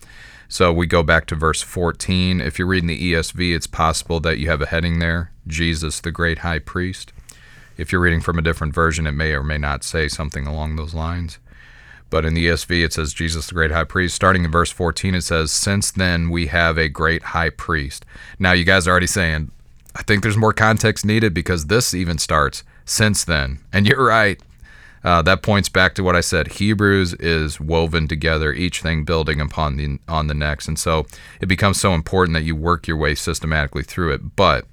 So 0.48 0.72
we 0.72 0.86
go 0.86 1.02
back 1.02 1.26
to 1.26 1.34
verse 1.34 1.62
14. 1.62 2.40
If 2.40 2.58
you're 2.58 2.68
reading 2.68 2.88
the 2.88 3.12
ESV, 3.12 3.54
it's 3.54 3.66
possible 3.66 4.20
that 4.20 4.38
you 4.38 4.48
have 4.50 4.60
a 4.60 4.66
heading 4.66 4.98
there 4.98 5.32
Jesus, 5.46 6.00
the 6.00 6.10
great 6.10 6.38
high 6.38 6.58
priest. 6.58 7.12
If 7.76 7.90
you're 7.90 8.00
reading 8.00 8.20
from 8.20 8.38
a 8.38 8.42
different 8.42 8.74
version, 8.74 9.06
it 9.06 9.12
may 9.12 9.32
or 9.32 9.42
may 9.42 9.58
not 9.58 9.84
say 9.84 10.08
something 10.08 10.46
along 10.46 10.76
those 10.76 10.94
lines. 10.94 11.38
But 12.10 12.24
in 12.24 12.34
the 12.34 12.46
ESV, 12.46 12.84
it 12.84 12.92
says 12.92 13.12
Jesus, 13.12 13.48
the 13.48 13.54
great 13.54 13.72
high 13.72 13.84
priest. 13.84 14.14
Starting 14.14 14.44
in 14.44 14.50
verse 14.50 14.70
14, 14.70 15.14
it 15.14 15.22
says, 15.22 15.50
Since 15.50 15.90
then 15.90 16.30
we 16.30 16.46
have 16.46 16.78
a 16.78 16.88
great 16.88 17.22
high 17.22 17.50
priest. 17.50 18.04
Now, 18.38 18.52
you 18.52 18.64
guys 18.64 18.86
are 18.86 18.90
already 18.90 19.06
saying, 19.06 19.50
I 19.96 20.02
think 20.02 20.22
there's 20.22 20.36
more 20.36 20.52
context 20.52 21.04
needed 21.04 21.34
because 21.34 21.66
this 21.66 21.94
even 21.94 22.18
starts 22.18 22.62
since 22.84 23.24
then. 23.24 23.60
And 23.72 23.86
you're 23.86 24.04
right. 24.04 24.40
Uh, 25.04 25.20
that 25.20 25.42
points 25.42 25.68
back 25.68 25.94
to 25.94 26.02
what 26.02 26.16
I 26.16 26.22
said. 26.22 26.52
Hebrews 26.52 27.12
is 27.14 27.60
woven 27.60 28.08
together, 28.08 28.52
each 28.52 28.80
thing 28.80 29.04
building 29.04 29.38
upon 29.38 29.76
the 29.76 29.98
on 30.08 30.28
the 30.28 30.34
next, 30.34 30.66
and 30.66 30.78
so 30.78 31.06
it 31.42 31.46
becomes 31.46 31.78
so 31.78 31.92
important 31.92 32.34
that 32.34 32.44
you 32.44 32.56
work 32.56 32.88
your 32.88 32.96
way 32.96 33.14
systematically 33.14 33.82
through 33.82 34.14
it. 34.14 34.34
But 34.34 34.64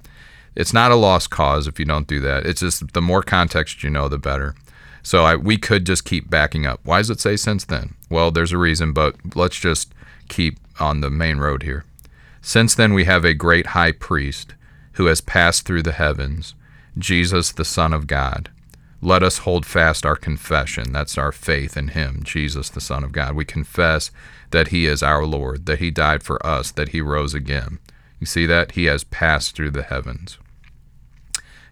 it's 0.56 0.72
not 0.72 0.90
a 0.90 0.96
lost 0.96 1.28
cause 1.28 1.66
if 1.66 1.78
you 1.78 1.84
don't 1.84 2.06
do 2.06 2.18
that. 2.20 2.46
It's 2.46 2.60
just 2.60 2.94
the 2.94 3.02
more 3.02 3.22
context 3.22 3.82
you 3.82 3.90
know, 3.90 4.08
the 4.08 4.18
better. 4.18 4.54
So 5.02 5.24
I, 5.24 5.36
we 5.36 5.58
could 5.58 5.84
just 5.84 6.04
keep 6.04 6.30
backing 6.30 6.66
up. 6.66 6.80
Why 6.84 6.98
does 6.98 7.10
it 7.10 7.20
say 7.20 7.36
since 7.36 7.64
then? 7.64 7.94
Well, 8.08 8.30
there's 8.30 8.52
a 8.52 8.58
reason, 8.58 8.92
but 8.92 9.16
let's 9.34 9.58
just 9.58 9.92
keep 10.28 10.58
on 10.78 11.00
the 11.00 11.10
main 11.10 11.38
road 11.38 11.62
here. 11.62 11.84
Since 12.40 12.74
then, 12.74 12.94
we 12.94 13.04
have 13.04 13.24
a 13.24 13.34
great 13.34 13.68
high 13.68 13.92
priest 13.92 14.54
who 14.92 15.06
has 15.06 15.20
passed 15.20 15.64
through 15.64 15.82
the 15.82 15.92
heavens, 15.92 16.54
Jesus, 16.98 17.52
the 17.52 17.64
Son 17.64 17.92
of 17.92 18.06
God. 18.06 18.50
Let 19.00 19.22
us 19.22 19.38
hold 19.38 19.66
fast 19.66 20.06
our 20.06 20.16
confession. 20.16 20.92
That's 20.92 21.18
our 21.18 21.32
faith 21.32 21.76
in 21.76 21.88
Him, 21.88 22.22
Jesus, 22.22 22.70
the 22.70 22.80
Son 22.80 23.02
of 23.02 23.10
God. 23.10 23.34
We 23.34 23.44
confess 23.44 24.12
that 24.50 24.68
He 24.68 24.86
is 24.86 25.02
our 25.02 25.24
Lord, 25.24 25.66
that 25.66 25.80
He 25.80 25.90
died 25.90 26.22
for 26.22 26.44
us, 26.46 26.70
that 26.72 26.90
He 26.90 27.00
rose 27.00 27.34
again. 27.34 27.78
You 28.20 28.26
see 28.26 28.46
that? 28.46 28.72
He 28.72 28.84
has 28.84 29.02
passed 29.02 29.56
through 29.56 29.72
the 29.72 29.82
heavens. 29.82 30.38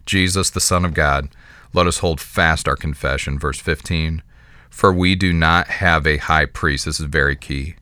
Jesus, 0.05 0.49
the 0.49 0.59
Son 0.59 0.83
of 0.83 0.93
God, 0.93 1.29
let 1.73 1.87
us 1.87 1.99
hold 1.99 2.19
fast 2.19 2.67
our 2.67 2.75
confession. 2.75 3.39
Verse 3.39 3.59
15 3.59 4.21
For 4.69 4.91
we 4.91 5.15
do 5.15 5.33
not 5.33 5.67
have 5.67 6.05
a 6.05 6.17
high 6.17 6.45
priest. 6.45 6.85
This 6.85 6.99
is 6.99 7.05
very 7.05 7.35
key. 7.35 7.75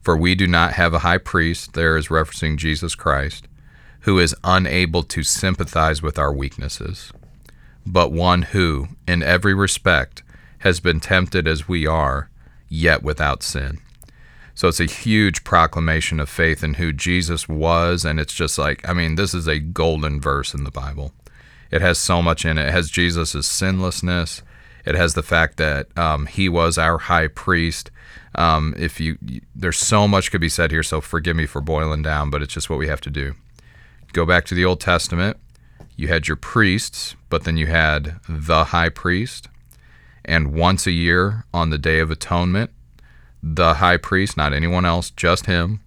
For 0.00 0.16
we 0.16 0.34
do 0.34 0.46
not 0.46 0.72
have 0.74 0.94
a 0.94 1.00
high 1.00 1.18
priest, 1.18 1.74
there 1.74 1.96
is 1.96 2.08
referencing 2.08 2.56
Jesus 2.56 2.94
Christ, 2.94 3.46
who 4.00 4.18
is 4.18 4.34
unable 4.42 5.02
to 5.02 5.22
sympathize 5.22 6.00
with 6.00 6.18
our 6.18 6.32
weaknesses, 6.32 7.12
but 7.84 8.10
one 8.10 8.42
who, 8.42 8.88
in 9.06 9.22
every 9.22 9.52
respect, 9.52 10.22
has 10.60 10.80
been 10.80 11.00
tempted 11.00 11.46
as 11.46 11.68
we 11.68 11.86
are, 11.86 12.30
yet 12.68 13.02
without 13.02 13.42
sin. 13.42 13.80
So 14.54 14.66
it's 14.66 14.80
a 14.80 14.86
huge 14.86 15.44
proclamation 15.44 16.18
of 16.18 16.28
faith 16.28 16.64
in 16.64 16.74
who 16.74 16.92
Jesus 16.92 17.48
was. 17.48 18.04
And 18.04 18.18
it's 18.18 18.34
just 18.34 18.58
like, 18.58 18.86
I 18.88 18.92
mean, 18.92 19.14
this 19.14 19.32
is 19.32 19.46
a 19.46 19.60
golden 19.60 20.20
verse 20.20 20.52
in 20.52 20.64
the 20.64 20.72
Bible. 20.72 21.12
It 21.70 21.80
has 21.82 21.98
so 21.98 22.22
much 22.22 22.44
in 22.44 22.58
it. 22.58 22.68
It 22.68 22.72
has 22.72 22.90
Jesus' 22.90 23.46
sinlessness. 23.46 24.42
It 24.84 24.94
has 24.94 25.14
the 25.14 25.22
fact 25.22 25.58
that 25.58 25.96
um, 25.98 26.26
he 26.26 26.48
was 26.48 26.78
our 26.78 26.98
high 26.98 27.28
priest. 27.28 27.90
Um, 28.34 28.74
if 28.78 29.00
you, 29.00 29.18
you, 29.20 29.40
there's 29.54 29.76
so 29.76 30.08
much 30.08 30.30
could 30.30 30.40
be 30.40 30.48
said 30.48 30.70
here, 30.70 30.82
so 30.82 31.00
forgive 31.00 31.36
me 31.36 31.46
for 31.46 31.60
boiling 31.60 32.02
down, 32.02 32.30
but 32.30 32.42
it's 32.42 32.54
just 32.54 32.70
what 32.70 32.78
we 32.78 32.88
have 32.88 33.00
to 33.02 33.10
do. 33.10 33.34
Go 34.12 34.24
back 34.24 34.44
to 34.46 34.54
the 34.54 34.64
Old 34.64 34.80
Testament. 34.80 35.36
You 35.96 36.08
had 36.08 36.28
your 36.28 36.36
priests, 36.36 37.16
but 37.28 37.44
then 37.44 37.56
you 37.56 37.66
had 37.66 38.20
the 38.28 38.64
high 38.64 38.88
priest. 38.88 39.48
And 40.24 40.52
once 40.52 40.86
a 40.86 40.92
year 40.92 41.44
on 41.52 41.70
the 41.70 41.78
Day 41.78 42.00
of 42.00 42.10
Atonement, 42.10 42.70
the 43.42 43.74
high 43.74 43.96
priest, 43.96 44.36
not 44.36 44.52
anyone 44.52 44.84
else, 44.84 45.10
just 45.10 45.46
him, 45.46 45.80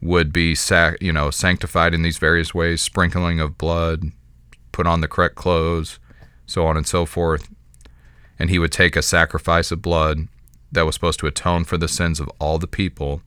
would 0.00 0.32
be 0.32 0.54
sac- 0.54 1.00
you 1.00 1.12
know 1.12 1.30
sanctified 1.30 1.94
in 1.94 2.02
these 2.02 2.18
various 2.18 2.54
ways, 2.54 2.80
sprinkling 2.82 3.40
of 3.40 3.58
blood, 3.58 4.12
put 4.76 4.86
on 4.86 5.00
the 5.00 5.08
correct 5.08 5.36
clothes, 5.36 5.98
so 6.44 6.66
on 6.66 6.76
and 6.76 6.86
so 6.86 7.06
forth. 7.06 7.48
And 8.38 8.50
he 8.50 8.58
would 8.58 8.72
take 8.72 8.94
a 8.94 9.00
sacrifice 9.00 9.72
of 9.72 9.80
blood 9.80 10.28
that 10.70 10.84
was 10.84 10.94
supposed 10.94 11.18
to 11.20 11.26
atone 11.26 11.64
for 11.64 11.78
the 11.78 11.88
sins 11.88 12.20
of 12.20 12.28
all 12.38 12.58
the 12.58 12.66
people, 12.66 13.22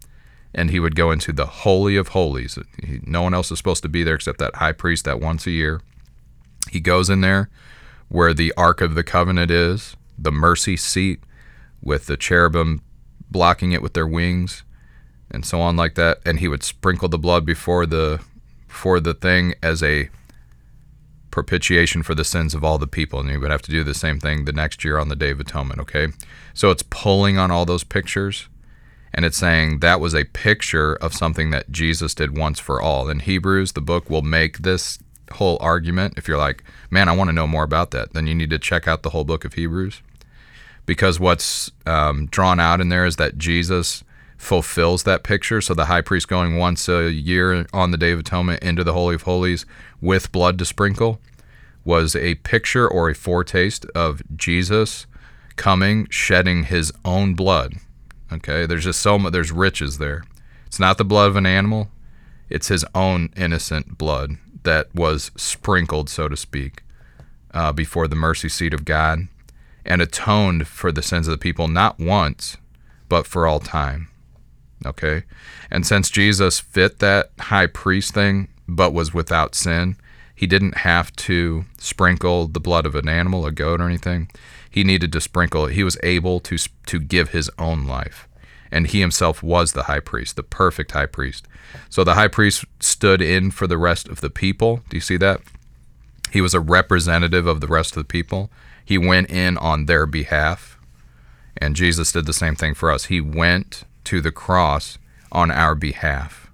and 0.54 0.70
he 0.70 0.80
would 0.80 0.96
go 0.96 1.10
into 1.10 1.34
the 1.34 1.48
holy 1.48 1.96
of 1.96 2.10
holies. 2.10 2.60
He, 2.84 3.00
no 3.04 3.24
one 3.24 3.34
else 3.34 3.52
is 3.52 3.58
supposed 3.58 3.82
to 3.82 3.90
be 3.90 4.04
there 4.04 4.14
except 4.14 4.38
that 4.38 4.58
high 4.58 4.74
priest 4.74 5.06
that 5.06 5.20
once 5.20 5.48
a 5.48 5.52
year. 5.52 5.82
He 6.70 6.80
goes 6.80 7.10
in 7.10 7.22
there 7.22 7.50
where 8.10 8.36
the 8.36 8.54
ark 8.56 8.80
of 8.80 8.94
the 8.94 9.04
covenant 9.04 9.50
is, 9.50 9.98
the 10.20 10.32
mercy 10.32 10.78
seat 10.78 11.24
with 11.82 12.06
the 12.06 12.18
cherubim 12.18 12.84
blocking 13.32 13.72
it 13.72 13.82
with 13.82 13.94
their 13.94 14.08
wings 14.08 14.64
and 15.32 15.46
so 15.46 15.62
on 15.62 15.76
like 15.76 15.96
that 15.96 16.20
and 16.26 16.40
he 16.40 16.48
would 16.48 16.64
sprinkle 16.64 17.08
the 17.08 17.18
blood 17.18 17.46
before 17.46 17.86
the 17.86 18.20
before 18.68 19.00
the 19.00 19.14
thing 19.14 19.54
as 19.62 19.82
a 19.84 20.10
propitiation 21.44 22.04
for 22.04 22.14
the 22.14 22.26
sins 22.26 22.54
of 22.54 22.64
all 22.64 22.78
the 22.78 22.88
people 22.88 23.20
and 23.20 23.30
you 23.30 23.40
would 23.40 23.52
have 23.52 23.62
to 23.62 23.72
do 23.72 23.84
the 23.84 23.94
same 23.94 24.20
thing 24.20 24.44
the 24.44 24.52
next 24.52 24.84
year 24.84 24.98
on 24.98 25.08
the 25.08 25.16
day 25.16 25.32
of 25.32 25.40
atonement 25.40 25.80
okay? 25.80 26.08
So 26.54 26.70
it's 26.70 26.84
pulling 26.84 27.38
on 27.38 27.50
all 27.50 27.66
those 27.66 27.84
pictures 27.84 28.50
and 29.14 29.24
it's 29.26 29.38
saying 29.38 29.80
that 29.80 30.02
was 30.02 30.14
a 30.14 30.26
picture 30.26 30.96
of 30.96 31.14
something 31.14 31.50
that 31.52 31.72
Jesus 31.72 32.14
did 32.14 32.38
once 32.38 32.60
for 32.60 32.82
all. 32.82 33.10
In 33.10 33.22
Hebrews 33.22 33.72
the 33.72 33.82
book 33.82 34.10
will 34.10 34.22
make 34.22 34.60
this 34.60 35.00
whole 35.34 35.58
argument 35.62 36.16
if 36.18 36.28
you're 36.28 36.38
like 36.38 36.64
man 36.90 37.08
I 37.08 37.16
want 37.16 37.30
to 37.30 37.34
know 37.34 37.48
more 37.48 37.64
about 37.64 37.92
that 37.92 38.14
then 38.14 38.28
you 38.28 38.36
need 38.36 38.50
to 38.50 38.60
check 38.60 38.88
out 38.88 39.04
the 39.04 39.12
whole 39.12 39.24
book 39.24 39.46
of 39.46 39.54
Hebrews. 39.54 40.02
Because 40.86 41.20
what's 41.20 41.72
um, 41.86 42.26
drawn 42.28 42.60
out 42.60 42.82
in 42.82 42.90
there 42.90 43.06
is 43.06 43.16
that 43.18 43.38
Jesus 43.38 44.04
fulfills 44.40 45.04
that 45.04 45.22
picture. 45.22 45.60
So 45.62 45.74
the 45.74 45.86
high 45.86 46.02
priest 46.02 46.28
going 46.28 46.56
once 46.56 46.88
a 46.88 47.12
year 47.12 47.68
on 47.74 47.92
the 47.92 47.98
Day 47.98 48.12
of 48.12 48.20
Atonement 48.20 48.64
into 48.64 48.86
the 48.86 48.94
Holy 48.94 49.14
of 49.14 49.24
Holies 49.24 49.66
with 50.02 50.32
blood 50.32 50.58
to 50.60 50.66
sprinkle 50.66 51.20
was 51.84 52.16
a 52.16 52.36
picture 52.36 52.88
or 52.88 53.10
a 53.10 53.16
foretaste 53.16 53.86
of 53.96 54.22
Jesus 54.36 55.08
coming, 55.56 56.08
shedding 56.10 56.64
his 56.64 56.92
own 57.04 57.34
blood. 57.34 57.76
Okay, 58.32 58.66
there's 58.66 58.84
just 58.84 59.02
so 59.02 59.18
much, 59.18 59.34
there's 59.34 59.52
riches 59.52 59.98
there. 59.98 60.24
It's 60.68 60.80
not 60.80 60.98
the 60.98 61.06
blood 61.06 61.30
of 61.30 61.36
an 61.36 61.46
animal, 61.46 61.90
it's 62.50 62.68
his 62.68 62.86
own 62.94 63.30
innocent 63.36 63.98
blood 63.98 64.38
that 64.64 64.94
was 64.94 65.32
sprinkled, 65.36 66.10
so 66.10 66.28
to 66.28 66.38
speak, 66.38 66.84
uh, 67.54 67.72
before 67.72 68.08
the 68.08 68.16
mercy 68.16 68.50
seat 68.50 68.74
of 68.74 68.86
God 68.86 69.28
and 69.86 70.02
atoned 70.02 70.68
for 70.68 70.92
the 70.92 71.02
sins 71.02 71.28
of 71.28 71.32
the 71.32 71.38
people 71.38 71.68
not 71.68 72.00
once, 72.00 72.58
but 73.08 73.26
for 73.26 73.48
all 73.48 73.60
time. 73.60 74.10
Okay? 74.86 75.24
And 75.72 75.86
since 75.86 76.10
Jesus 76.10 76.60
fit 76.60 77.00
that 77.00 77.32
high 77.40 77.68
priest 77.68 78.14
thing, 78.14 78.50
but 78.68 78.94
was 78.94 79.14
without 79.14 79.56
sin, 79.56 79.98
he 80.40 80.48
didn't 80.48 80.78
have 80.78 81.14
to 81.18 81.66
sprinkle 81.78 82.48
the 82.48 82.62
blood 82.62 82.86
of 82.86 82.96
an 82.96 83.10
animal, 83.10 83.46
a 83.46 83.52
goat, 83.52 83.82
or 83.82 83.90
anything. 83.90 84.30
He 84.72 84.86
needed 84.86 85.12
to 85.12 85.20
sprinkle. 85.20 85.66
He 85.66 85.84
was 85.84 85.98
able 86.02 86.40
to, 86.40 86.58
to 86.86 87.00
give 87.02 87.32
his 87.32 87.52
own 87.60 87.86
life. 87.86 88.26
And 88.72 88.88
he 88.88 89.02
himself 89.02 89.44
was 89.44 89.74
the 89.74 89.84
high 89.84 90.00
priest, 90.00 90.38
the 90.38 90.44
perfect 90.44 90.92
high 90.92 91.08
priest. 91.08 91.46
So 91.90 92.06
the 92.06 92.14
high 92.14 92.30
priest 92.30 92.64
stood 92.80 93.22
in 93.22 93.52
for 93.52 93.68
the 93.68 93.78
rest 93.78 94.08
of 94.08 94.22
the 94.22 94.30
people. 94.30 94.82
Do 94.88 94.96
you 94.96 95.02
see 95.02 95.18
that? 95.18 95.42
He 96.32 96.40
was 96.40 96.54
a 96.54 96.62
representative 96.62 97.46
of 97.46 97.60
the 97.60 97.68
rest 97.68 97.98
of 97.98 98.04
the 98.04 98.08
people. 98.08 98.50
He 98.86 98.98
went 98.98 99.30
in 99.30 99.58
on 99.58 99.88
their 99.88 100.06
behalf. 100.06 100.80
And 101.58 101.76
Jesus 101.76 102.14
did 102.14 102.26
the 102.26 102.32
same 102.32 102.56
thing 102.56 102.76
for 102.76 102.90
us. 102.90 103.06
He 103.06 103.20
went 103.20 103.84
to 104.06 104.22
the 104.22 104.32
cross 104.32 105.00
on 105.34 105.52
our 105.52 105.76
behalf. 105.76 106.50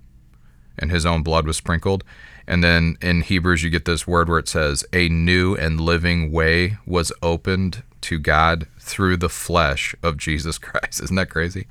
And 0.76 0.90
his 0.90 1.06
own 1.06 1.22
blood 1.22 1.46
was 1.46 1.56
sprinkled. 1.56 2.04
And 2.48 2.64
then 2.64 2.98
in 3.02 3.22
Hebrews, 3.22 3.64
you 3.64 3.70
get 3.70 3.86
this 3.86 4.06
word 4.06 4.30
where 4.30 4.40
it 4.40 4.48
says, 4.48 4.86
A 4.94 5.10
new 5.10 5.56
and 5.56 5.82
living 5.82 6.32
way 6.32 6.78
was 6.86 7.12
opened 7.22 7.84
to 8.02 8.20
God 8.20 8.68
through 8.80 9.18
the 9.18 9.30
flesh 9.30 9.96
of 10.04 10.18
Jesus 10.18 10.58
Christ. 10.60 11.02
Isn't 11.02 11.16
that 11.16 11.30
crazy? 11.30 11.68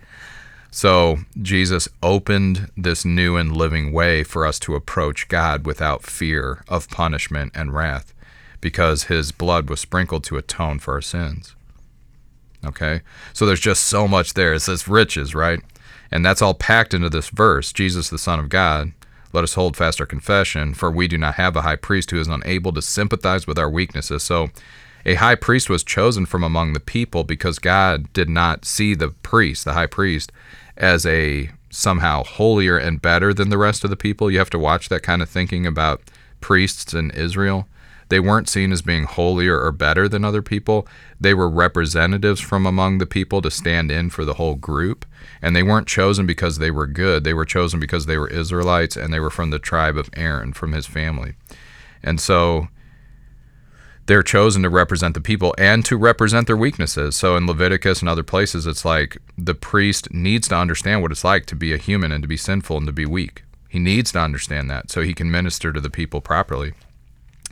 So 0.70 1.18
Jesus 1.40 1.88
opened 2.02 2.72
this 2.76 3.04
new 3.04 3.36
and 3.36 3.56
living 3.56 3.92
way 3.92 4.24
for 4.24 4.44
us 4.44 4.58
to 4.60 4.74
approach 4.74 5.28
God 5.28 5.64
without 5.64 6.02
fear 6.02 6.64
of 6.66 6.90
punishment 6.90 7.52
and 7.54 7.72
wrath 7.72 8.12
because 8.60 9.04
his 9.04 9.30
blood 9.30 9.70
was 9.70 9.78
sprinkled 9.78 10.24
to 10.24 10.36
atone 10.36 10.80
for 10.80 10.94
our 10.94 11.00
sins. 11.00 11.54
Okay? 12.64 13.02
So 13.32 13.46
there's 13.46 13.60
just 13.60 13.84
so 13.84 14.08
much 14.08 14.34
there. 14.34 14.54
It 14.54 14.60
says 14.60 14.88
riches, 14.88 15.32
right? 15.32 15.60
And 16.10 16.24
that's 16.24 16.42
all 16.42 16.54
packed 16.54 16.92
into 16.92 17.08
this 17.08 17.28
verse 17.28 17.72
Jesus, 17.72 18.08
the 18.08 18.18
Son 18.18 18.40
of 18.40 18.48
God. 18.48 18.90
Let 19.34 19.42
us 19.42 19.54
hold 19.54 19.76
fast 19.76 20.00
our 20.00 20.06
confession, 20.06 20.74
for 20.74 20.92
we 20.92 21.08
do 21.08 21.18
not 21.18 21.34
have 21.34 21.56
a 21.56 21.62
high 21.62 21.74
priest 21.74 22.12
who 22.12 22.20
is 22.20 22.28
unable 22.28 22.72
to 22.72 22.80
sympathize 22.80 23.48
with 23.48 23.58
our 23.58 23.68
weaknesses. 23.68 24.22
So 24.22 24.50
a 25.04 25.14
high 25.14 25.34
priest 25.34 25.68
was 25.68 25.82
chosen 25.82 26.24
from 26.24 26.44
among 26.44 26.72
the 26.72 26.78
people 26.78 27.24
because 27.24 27.58
God 27.58 28.12
did 28.12 28.28
not 28.28 28.64
see 28.64 28.94
the 28.94 29.08
priest, 29.08 29.64
the 29.64 29.72
high 29.72 29.88
priest, 29.88 30.30
as 30.76 31.04
a 31.04 31.50
somehow 31.68 32.22
holier 32.22 32.78
and 32.78 33.02
better 33.02 33.34
than 33.34 33.48
the 33.48 33.58
rest 33.58 33.82
of 33.82 33.90
the 33.90 33.96
people. 33.96 34.30
You 34.30 34.38
have 34.38 34.50
to 34.50 34.58
watch 34.58 34.88
that 34.88 35.02
kind 35.02 35.20
of 35.20 35.28
thinking 35.28 35.66
about 35.66 36.00
priests 36.40 36.94
in 36.94 37.10
Israel. 37.10 37.66
They 38.08 38.20
weren't 38.20 38.49
seen 38.49 38.73
as 38.73 38.82
being 38.82 39.04
holier 39.04 39.61
or 39.61 39.73
better 39.73 40.08
than 40.08 40.25
other 40.25 40.42
people. 40.42 40.87
They 41.20 41.34
were 41.34 41.49
representatives 41.49 42.40
from 42.40 42.66
among 42.66 42.99
the 42.99 43.06
people 43.06 43.42
to 43.42 43.50
stand 43.50 43.90
in 43.90 44.11
for 44.11 44.25
the 44.25 44.34
whole 44.34 44.54
group. 44.54 45.06
And 45.40 45.54
they 45.54 45.62
weren't 45.62 45.88
chosen 45.88 46.26
because 46.26 46.58
they 46.58 46.70
were 46.70 46.87
good. 46.87 47.25
They 47.25 47.34
were 47.34 47.44
chosen 47.44 47.80
because 47.80 48.06
they 48.06 48.18
were 48.18 48.28
Israelites 48.28 48.96
and 48.96 49.12
they 49.12 49.20
were 49.20 49.30
from 49.30 49.50
the 49.50 49.58
tribe 49.58 49.96
of 49.96 50.11
Aaron, 50.14 50.52
from 50.52 50.73
his 50.73 50.87
family. 50.87 51.34
And 52.02 52.20
so 52.20 52.68
they're 54.06 54.23
chosen 54.23 54.62
to 54.62 54.68
represent 54.68 55.14
the 55.14 55.20
people 55.20 55.54
and 55.56 55.84
to 55.87 55.96
represent 55.96 56.46
their 56.46 56.56
weaknesses. 56.56 57.16
So 57.16 57.37
in 57.37 57.46
Leviticus 57.46 58.00
and 58.00 58.08
other 58.08 58.23
places, 58.23 58.66
it's 58.66 58.84
like 58.84 59.16
the 59.38 59.54
priest 59.54 60.12
needs 60.12 60.49
to 60.49 60.56
understand 60.56 61.00
what 61.00 61.11
it's 61.11 61.25
like 61.25 61.46
to 61.46 61.56
be 61.56 61.73
a 61.73 61.78
human 61.78 62.12
and 62.12 62.23
to 62.23 62.28
be 62.28 62.37
sinful 62.37 62.76
and 62.76 62.87
to 62.87 62.92
be 62.92 63.06
weak. 63.06 63.44
He 63.68 63.78
needs 63.78 64.12
to 64.12 64.20
understand 64.20 64.70
that 64.70 64.90
so 64.90 65.00
he 65.00 65.14
can 65.14 65.30
minister 65.30 65.73
to 65.73 65.80
the 65.80 65.90
people 65.90 66.20
properly 66.20 66.75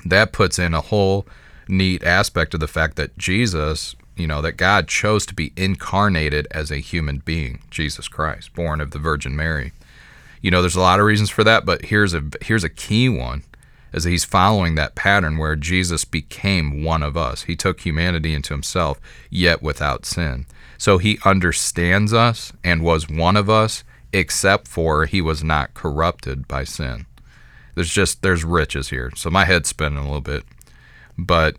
that 0.04 0.32
puts 0.32 0.58
in 0.58 0.74
a 0.74 0.80
whole 0.80 1.26
neat 1.68 2.02
aspect 2.04 2.54
of 2.54 2.60
the 2.60 2.68
fact 2.68 2.96
that 2.96 3.16
Jesus, 3.16 3.94
you 4.16 4.26
know, 4.26 4.42
that 4.42 4.56
God 4.56 4.88
chose 4.88 5.24
to 5.26 5.34
be 5.34 5.52
incarnated 5.56 6.46
as 6.50 6.70
a 6.70 6.76
human 6.76 7.18
being, 7.18 7.60
Jesus 7.70 8.08
Christ, 8.08 8.54
born 8.54 8.80
of 8.80 8.90
the 8.90 8.98
Virgin 8.98 9.36
Mary. 9.36 9.72
You 10.40 10.50
know, 10.50 10.60
there's 10.60 10.76
a 10.76 10.80
lot 10.80 10.98
of 11.00 11.06
reasons 11.06 11.30
for 11.30 11.44
that, 11.44 11.64
but 11.64 11.86
here's 11.86 12.14
a 12.14 12.22
here's 12.40 12.64
a 12.64 12.68
key 12.68 13.08
one 13.08 13.44
is 13.92 14.04
he's 14.04 14.24
following 14.24 14.74
that 14.74 14.94
pattern 14.94 15.36
where 15.36 15.56
Jesus 15.56 16.04
became 16.04 16.82
one 16.82 17.02
of 17.02 17.16
us. 17.16 17.42
He 17.42 17.56
took 17.56 17.80
humanity 17.80 18.34
into 18.34 18.54
himself, 18.54 18.98
yet 19.30 19.62
without 19.62 20.06
sin. 20.06 20.46
So 20.78 20.98
he 20.98 21.18
understands 21.24 22.12
us 22.12 22.52
and 22.64 22.82
was 22.82 23.08
one 23.08 23.36
of 23.36 23.50
us, 23.50 23.84
except 24.12 24.66
for 24.66 25.06
he 25.06 25.20
was 25.20 25.44
not 25.44 25.74
corrupted 25.74 26.48
by 26.48 26.64
sin. 26.64 27.06
There's 27.74 27.92
just 27.92 28.22
there's 28.22 28.44
riches 28.44 28.90
here. 28.90 29.10
So 29.16 29.30
my 29.30 29.44
head's 29.44 29.68
spinning 29.68 29.98
a 29.98 30.04
little 30.04 30.20
bit. 30.20 30.44
But 31.18 31.56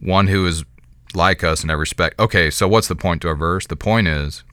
one 0.00 0.28
who 0.28 0.46
is 0.46 0.64
like 1.14 1.42
us 1.42 1.64
in 1.64 1.70
every 1.70 1.80
respect. 1.80 2.18
Okay, 2.18 2.50
so 2.50 2.68
what's 2.68 2.88
the 2.88 2.96
point 2.96 3.22
to 3.22 3.28
our 3.28 3.34
verse? 3.34 3.66
The 3.66 3.76
point 3.76 4.08
is 4.08 4.44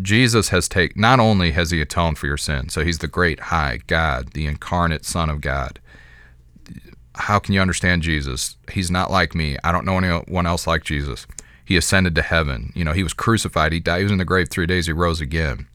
Jesus 0.00 0.48
has 0.50 0.68
taken 0.68 1.00
not 1.00 1.20
only 1.20 1.52
has 1.52 1.70
he 1.70 1.80
atoned 1.80 2.18
for 2.18 2.26
your 2.26 2.36
sin, 2.36 2.68
so 2.68 2.84
he's 2.84 2.98
the 2.98 3.08
great 3.08 3.40
high 3.40 3.80
God, 3.86 4.32
the 4.32 4.46
incarnate 4.46 5.04
Son 5.04 5.28
of 5.28 5.40
God. 5.40 5.80
How 7.14 7.38
can 7.38 7.52
you 7.52 7.60
understand 7.60 8.02
Jesus? 8.02 8.56
He's 8.72 8.90
not 8.90 9.10
like 9.10 9.34
me. 9.34 9.56
I 9.62 9.70
don't 9.70 9.84
know 9.84 9.98
anyone 9.98 10.46
else 10.46 10.66
like 10.66 10.84
Jesus. 10.84 11.26
He 11.64 11.76
ascended 11.76 12.14
to 12.14 12.22
heaven. 12.22 12.72
You 12.74 12.84
know, 12.84 12.92
he 12.92 13.02
was 13.02 13.12
crucified. 13.12 13.72
He 13.72 13.80
died. 13.80 13.98
He 13.98 14.04
was 14.04 14.12
in 14.12 14.18
the 14.18 14.24
grave 14.24 14.48
three 14.48 14.66
days. 14.66 14.86
He 14.86 14.92
rose 14.92 15.20
again. 15.20 15.68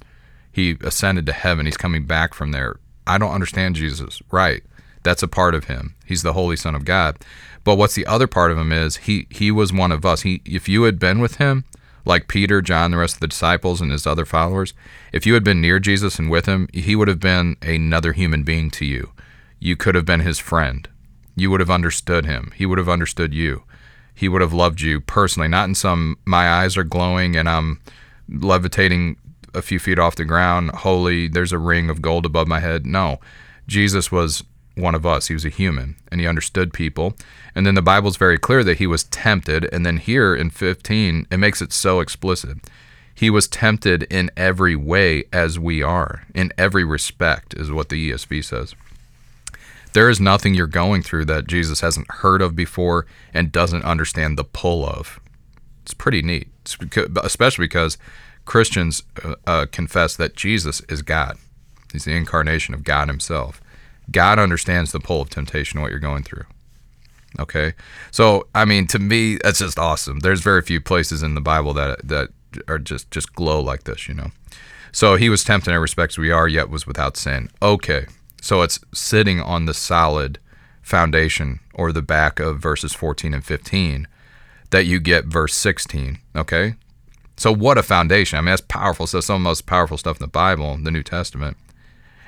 He 0.52 0.78
ascended 0.82 1.28
to 1.28 1.34
heaven. 1.34 1.68
He's 1.68 1.78
coming 1.78 2.06
back 2.06 2.34
from 2.34 2.52
there. 2.52 2.78
I 3.08 3.18
don't 3.18 3.34
understand 3.34 3.76
Jesus. 3.76 4.22
Right. 4.32 4.64
That's 5.04 5.24
a 5.24 5.28
part 5.28 5.56
of 5.56 5.66
him. 5.66 5.96
He's 6.06 6.24
the 6.24 6.34
Holy 6.34 6.56
Son 6.56 6.76
of 6.76 6.86
God. 6.86 7.18
But 7.64 7.76
what's 7.76 7.96
the 7.96 8.06
other 8.06 8.28
part 8.28 8.52
of 8.52 8.58
him 8.58 8.72
is 8.72 8.98
he 8.98 9.28
he 9.30 9.52
was 9.52 9.74
one 9.74 9.92
of 9.92 10.06
us. 10.06 10.22
He 10.22 10.42
if 10.46 10.70
you 10.70 10.84
had 10.84 11.00
been 11.00 11.20
with 11.20 11.36
him, 11.36 11.66
like 12.06 12.28
Peter, 12.28 12.62
John, 12.62 12.92
the 12.92 12.98
rest 12.98 13.16
of 13.16 13.20
the 13.20 13.28
disciples 13.28 13.82
and 13.82 13.92
his 13.92 14.08
other 14.08 14.26
followers, 14.26 14.74
if 15.12 15.26
you 15.26 15.34
had 15.34 15.44
been 15.44 15.62
near 15.62 15.80
Jesus 15.80 16.20
and 16.20 16.30
with 16.30 16.46
him, 16.46 16.68
he 16.74 16.96
would 16.96 17.08
have 17.08 17.20
been 17.20 17.58
another 17.62 18.14
human 18.14 18.44
being 18.44 18.70
to 18.72 18.86
you. 18.86 19.12
You 19.60 19.76
could 19.76 19.96
have 19.96 20.06
been 20.06 20.22
his 20.22 20.40
friend. 20.40 20.88
You 21.36 21.52
would 21.52 21.60
have 21.60 21.70
understood 21.70 22.26
him. 22.26 22.52
He 22.56 22.66
would 22.66 22.78
have 22.78 22.90
understood 22.90 23.34
you. 23.34 23.64
He 24.14 24.28
would 24.28 24.42
have 24.42 24.54
loved 24.54 24.82
you 24.82 25.00
personally, 25.02 25.48
not 25.48 25.70
in 25.70 25.76
some 25.76 26.18
my 26.26 26.50
eyes 26.50 26.78
are 26.78 26.84
glowing 26.84 27.36
and 27.36 27.48
I'm 27.48 27.80
levitating 28.30 29.18
a 29.58 29.62
few 29.62 29.80
feet 29.80 30.00
off 30.00 30.16
the 30.16 30.26
ground, 30.26 30.72
holy, 30.72 31.28
there's 31.28 31.52
a 31.52 31.58
ring 31.58 31.90
of 31.90 32.02
gold 32.02 32.26
above 32.26 32.48
my 32.48 32.60
head. 32.60 32.86
No. 32.86 33.20
Jesus 33.68 34.12
was 34.12 34.44
one 34.76 34.96
of 34.96 35.06
us. 35.06 35.28
He 35.28 35.34
was 35.34 35.46
a 35.46 35.50
human 35.50 35.96
and 36.12 36.22
he 36.22 36.28
understood 36.28 36.72
people. 36.72 37.16
And 37.56 37.66
then 37.66 37.76
the 37.76 37.82
Bible's 37.82 38.18
very 38.18 38.38
clear 38.38 38.64
that 38.64 38.78
he 38.78 38.88
was 38.88 39.06
tempted. 39.06 39.68
And 39.74 39.86
then 39.86 39.98
here 39.98 40.36
in 40.36 40.50
15, 40.52 41.28
it 41.30 41.38
makes 41.38 41.62
it 41.62 41.74
so 41.74 42.00
explicit. 42.00 42.58
He 43.14 43.30
was 43.32 43.48
tempted 43.48 44.04
in 44.04 44.30
every 44.38 44.76
way 44.76 45.24
as 45.34 45.58
we 45.58 45.82
are, 45.82 46.24
in 46.36 46.54
every 46.56 46.84
respect, 46.84 47.56
is 47.56 47.72
what 47.72 47.90
the 47.90 48.12
ESV 48.12 48.44
says. 48.44 48.76
There 49.94 50.08
is 50.08 50.20
nothing 50.20 50.54
you're 50.54 50.68
going 50.68 51.02
through 51.02 51.26
that 51.26 51.48
Jesus 51.48 51.82
hasn't 51.82 52.12
heard 52.12 52.44
of 52.44 52.56
before 52.56 53.08
and 53.34 53.52
doesn't 53.52 53.84
understand 53.84 54.38
the 54.38 54.44
pull 54.44 54.86
of. 54.86 55.20
It's 55.82 55.96
pretty 55.96 56.22
neat, 56.22 56.50
especially 57.24 57.64
because 57.64 57.98
Christians 58.48 59.04
uh, 59.24 59.36
uh, 59.46 59.66
confess 59.72 60.16
that 60.16 60.36
Jesus 60.36 60.82
is 60.90 61.04
God. 61.04 61.38
He's 61.92 62.06
the 62.06 62.16
incarnation 62.16 62.74
of 62.74 62.84
God 62.84 63.10
Himself. 63.10 63.62
God 64.10 64.40
understands 64.40 64.92
the 64.92 65.00
pull 65.00 65.22
of 65.22 65.30
temptation, 65.30 65.82
what 65.82 65.92
you're 65.92 66.00
going 66.00 66.24
through. 66.24 66.46
Okay, 67.40 67.74
so 68.10 68.48
I 68.56 68.66
mean, 68.66 68.88
to 68.88 69.00
me, 69.00 69.38
that's 69.44 69.60
just 69.60 69.78
awesome. 69.78 70.22
There's 70.22 70.40
very 70.40 70.62
few 70.62 70.82
places 70.82 71.22
in 71.22 71.36
the 71.36 71.42
Bible 71.42 71.74
that 71.74 72.08
that 72.08 72.30
are 72.68 72.80
just 72.80 73.12
just 73.12 73.34
glow 73.34 73.62
like 73.62 73.84
this, 73.84 74.08
you 74.08 74.14
know. 74.14 74.32
So 74.92 75.18
he 75.18 75.30
was 75.30 75.44
tempted 75.44 75.70
in 75.70 75.76
every 75.76 75.84
respect 75.84 76.18
we 76.18 76.32
are, 76.32 76.48
yet 76.48 76.70
was 76.70 76.88
without 76.88 77.18
sin. 77.18 77.50
Okay, 77.62 78.08
so 78.42 78.62
it's 78.62 78.80
sitting 78.94 79.42
on 79.42 79.66
the 79.66 79.74
solid 79.74 80.40
foundation 80.82 81.60
or 81.74 81.92
the 81.92 82.02
back 82.02 82.40
of 82.40 82.60
verses 82.60 82.94
14 82.94 83.34
and 83.34 83.44
15 83.44 84.08
that 84.70 84.86
you 84.86 85.02
get 85.02 85.26
verse 85.26 85.54
16. 85.54 86.20
Okay, 86.36 86.76
so 87.38 87.54
what 87.54 87.78
a 87.78 87.84
foundation! 87.84 88.38
I 88.38 88.42
mean, 88.42 88.48
that's 88.48 88.62
powerful. 88.62 89.06
So 89.06 89.22
some 89.22 89.36
of 89.36 89.42
the 89.42 89.50
most 89.50 89.68
powerful 89.68 89.98
stuff 89.98 90.18
in 90.18 90.24
the 90.24 90.28
Bible, 90.28 90.78
the 90.82 90.92
New 90.92 91.04
Testament. 91.04 91.56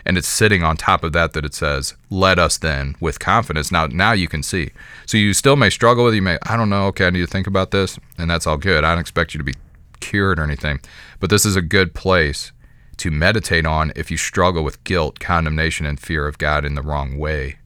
And 0.06 0.18
it's 0.18 0.28
sitting 0.28 0.64
on 0.64 0.78
top 0.78 1.04
of 1.04 1.12
that 1.14 1.34
that 1.34 1.44
it 1.44 1.54
says 1.54 1.96
let 2.10 2.40
us 2.40 2.58
then 2.58 2.96
with 3.00 3.20
confidence. 3.20 3.72
Now 3.72 3.88
now 3.88 4.14
you 4.14 4.28
can 4.28 4.44
see. 4.44 4.70
So 5.06 5.18
you 5.18 5.34
still 5.34 5.56
may 5.56 5.70
struggle 5.70 6.06
with 6.06 6.14
it. 6.14 6.18
you 6.18 6.22
may 6.22 6.38
i 6.44 6.56
don't 6.56 6.70
know. 6.70 6.86
Okay 6.88 7.08
i 7.08 7.10
need 7.10 7.20
to 7.20 7.28
think 7.28 7.48
about 7.48 7.72
this. 7.72 8.00
And 8.18 8.30
that's 8.30 8.48
all 8.48 8.58
good. 8.58 8.84
I 8.84 8.92
don't 8.92 9.02
expect 9.02 9.34
you 9.34 9.40
to 9.40 9.44
be 9.44 9.56
cured 10.00 10.40
or 10.40 10.44
anything. 10.44 10.80
But 11.20 11.30
this 11.30 11.46
is 11.46 11.56
a 11.56 11.62
good 11.62 11.94
place 11.94 12.52
to 12.98 13.12
meditate 13.12 13.66
on 13.66 13.92
if 13.96 14.10
you 14.10 14.18
struggle 14.18 14.64
with 14.64 14.84
guilt 14.84 15.20
condemnation 15.20 15.86
and 15.86 16.00
fear 16.00 16.28
of 16.28 16.38
god 16.38 16.66
in 16.66 16.76
the 16.76 16.82
wrong 16.82 17.18
way. 17.18 17.58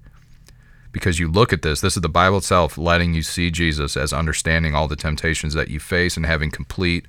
Because 0.92 1.20
you 1.20 1.30
look 1.30 1.54
at 1.54 1.62
this 1.62 1.82
this 1.82 1.96
is 1.96 2.02
the 2.02 2.10
bible 2.10 2.38
itself 2.38 2.78
letting 2.78 3.14
you 3.14 3.24
see 3.24 3.50
jesus 3.52 3.96
as 3.98 4.14
understanding 4.14 4.76
all 4.76 4.88
the 4.88 4.96
temptations 4.96 5.54
that 5.54 5.70
you 5.70 5.80
face 5.80 6.18
and 6.18 6.26
having 6.26 6.52
complete 6.52 7.06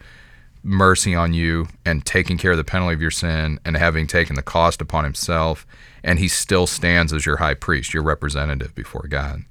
mercy 0.65 1.15
on 1.15 1.35
you 1.35 1.69
and 1.85 2.07
taking 2.07 2.39
care 2.39 2.53
of 2.53 2.57
the 2.57 2.65
penalty 2.65 2.95
of 2.95 3.03
your 3.03 3.11
sin 3.11 3.61
and 3.67 3.77
having 3.77 4.07
taken 4.07 4.35
the 4.35 4.43
cost 4.43 4.81
upon 4.81 5.05
himself 5.05 5.67
and 6.03 6.19
he 6.19 6.27
still 6.27 6.67
stands 6.67 7.13
as 7.13 7.27
your 7.27 7.37
high 7.37 7.53
priest 7.53 7.93
your 7.93 8.03
representative 8.03 8.75
before 8.75 9.07
god 9.09 9.43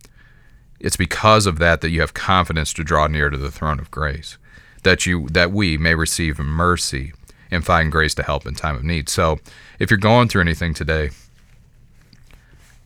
it's 0.80 0.97
because 0.97 1.45
of 1.45 1.60
that 1.60 1.82
that 1.82 1.91
you 1.91 2.02
have 2.02 2.15
confidence 2.15 2.73
to 2.73 2.84
draw 2.84 3.06
near 3.06 3.30
to 3.30 3.38
the 3.38 3.52
throne 3.52 3.80
of 3.80 3.91
grace 3.91 4.39
that 4.82 5.06
you 5.06 5.28
that 5.30 5.52
we 5.52 5.78
may 5.78 5.93
receive 5.93 6.39
mercy 6.39 7.13
and 7.52 7.63
find 7.63 7.91
grace 7.91 8.15
to 8.15 8.23
help 8.23 8.47
in 8.47 8.56
time 8.56 8.76
of 8.76 8.84
need 8.84 9.08
so 9.08 9.39
if 9.78 9.91
you're 9.91 9.99
going 9.99 10.28
through 10.28 10.41
anything 10.41 10.73
today 10.73 11.12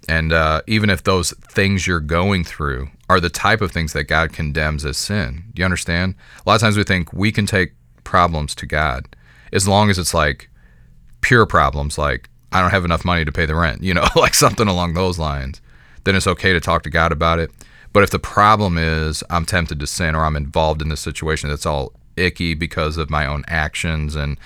and 0.09 0.31
uh, 0.31 0.61
even 0.67 0.89
if 0.89 1.03
those 1.03 1.31
things 1.31 1.85
you're 1.85 1.99
going 1.99 2.43
through 2.43 2.89
are 3.09 3.19
the 3.19 3.29
type 3.29 3.61
of 3.61 3.71
things 3.71 3.93
that 3.93 4.05
God 4.05 4.31
condemns 4.31 4.85
as 4.85 4.97
sin, 4.97 5.43
do 5.53 5.61
you 5.61 5.65
understand? 5.65 6.15
A 6.45 6.49
lot 6.49 6.55
of 6.55 6.61
times 6.61 6.77
we 6.77 6.83
think 6.83 7.11
we 7.11 7.31
can 7.31 7.45
take 7.45 7.73
problems 8.07 8.55
to 8.55 8.65
God 8.65 9.05
as 9.51 9.67
long 9.67 9.89
as 9.89 9.99
it's 9.99 10.13
like 10.13 10.49
pure 11.19 11.45
problems 11.45 11.97
like 11.97 12.29
I 12.53 12.61
don't 12.61 12.71
have 12.71 12.85
enough 12.85 13.03
money 13.03 13.25
to 13.25 13.31
pay 13.33 13.45
the 13.45 13.55
rent, 13.55 13.83
you 13.83 13.93
know, 13.93 14.05
like 14.15 14.33
something 14.33 14.67
along 14.67 14.93
those 14.93 15.19
lines, 15.19 15.61
then 16.05 16.15
it's 16.15 16.27
okay 16.27 16.53
to 16.53 16.61
talk 16.61 16.83
to 16.83 16.89
God 16.89 17.11
about 17.11 17.39
it. 17.39 17.51
But 17.91 18.03
if 18.03 18.09
the 18.09 18.19
problem 18.19 18.77
is 18.77 19.23
I'm 19.29 19.45
tempted 19.45 19.79
to 19.81 19.87
sin 19.87 20.15
or 20.15 20.23
I'm 20.23 20.37
involved 20.37 20.81
in 20.81 20.87
this 20.87 21.01
situation 21.01 21.49
that's 21.49 21.65
all 21.65 21.91
icky 22.15 22.53
because 22.53 22.95
of 22.95 23.09
my 23.09 23.25
own 23.25 23.43
actions 23.47 24.15
and 24.15 24.37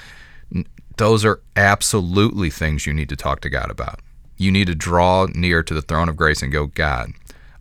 those 0.97 1.23
are 1.23 1.41
absolutely 1.55 2.49
things 2.49 2.85
you 2.85 2.93
need 2.93 3.09
to 3.09 3.15
talk 3.15 3.41
to 3.41 3.49
God 3.49 3.69
about. 3.69 3.99
You 4.37 4.51
need 4.51 4.67
to 4.67 4.75
draw 4.75 5.27
near 5.35 5.61
to 5.61 5.73
the 5.73 5.81
throne 5.81 6.09
of 6.09 6.17
grace 6.17 6.41
and 6.41 6.51
go, 6.51 6.65
God, 6.65 7.11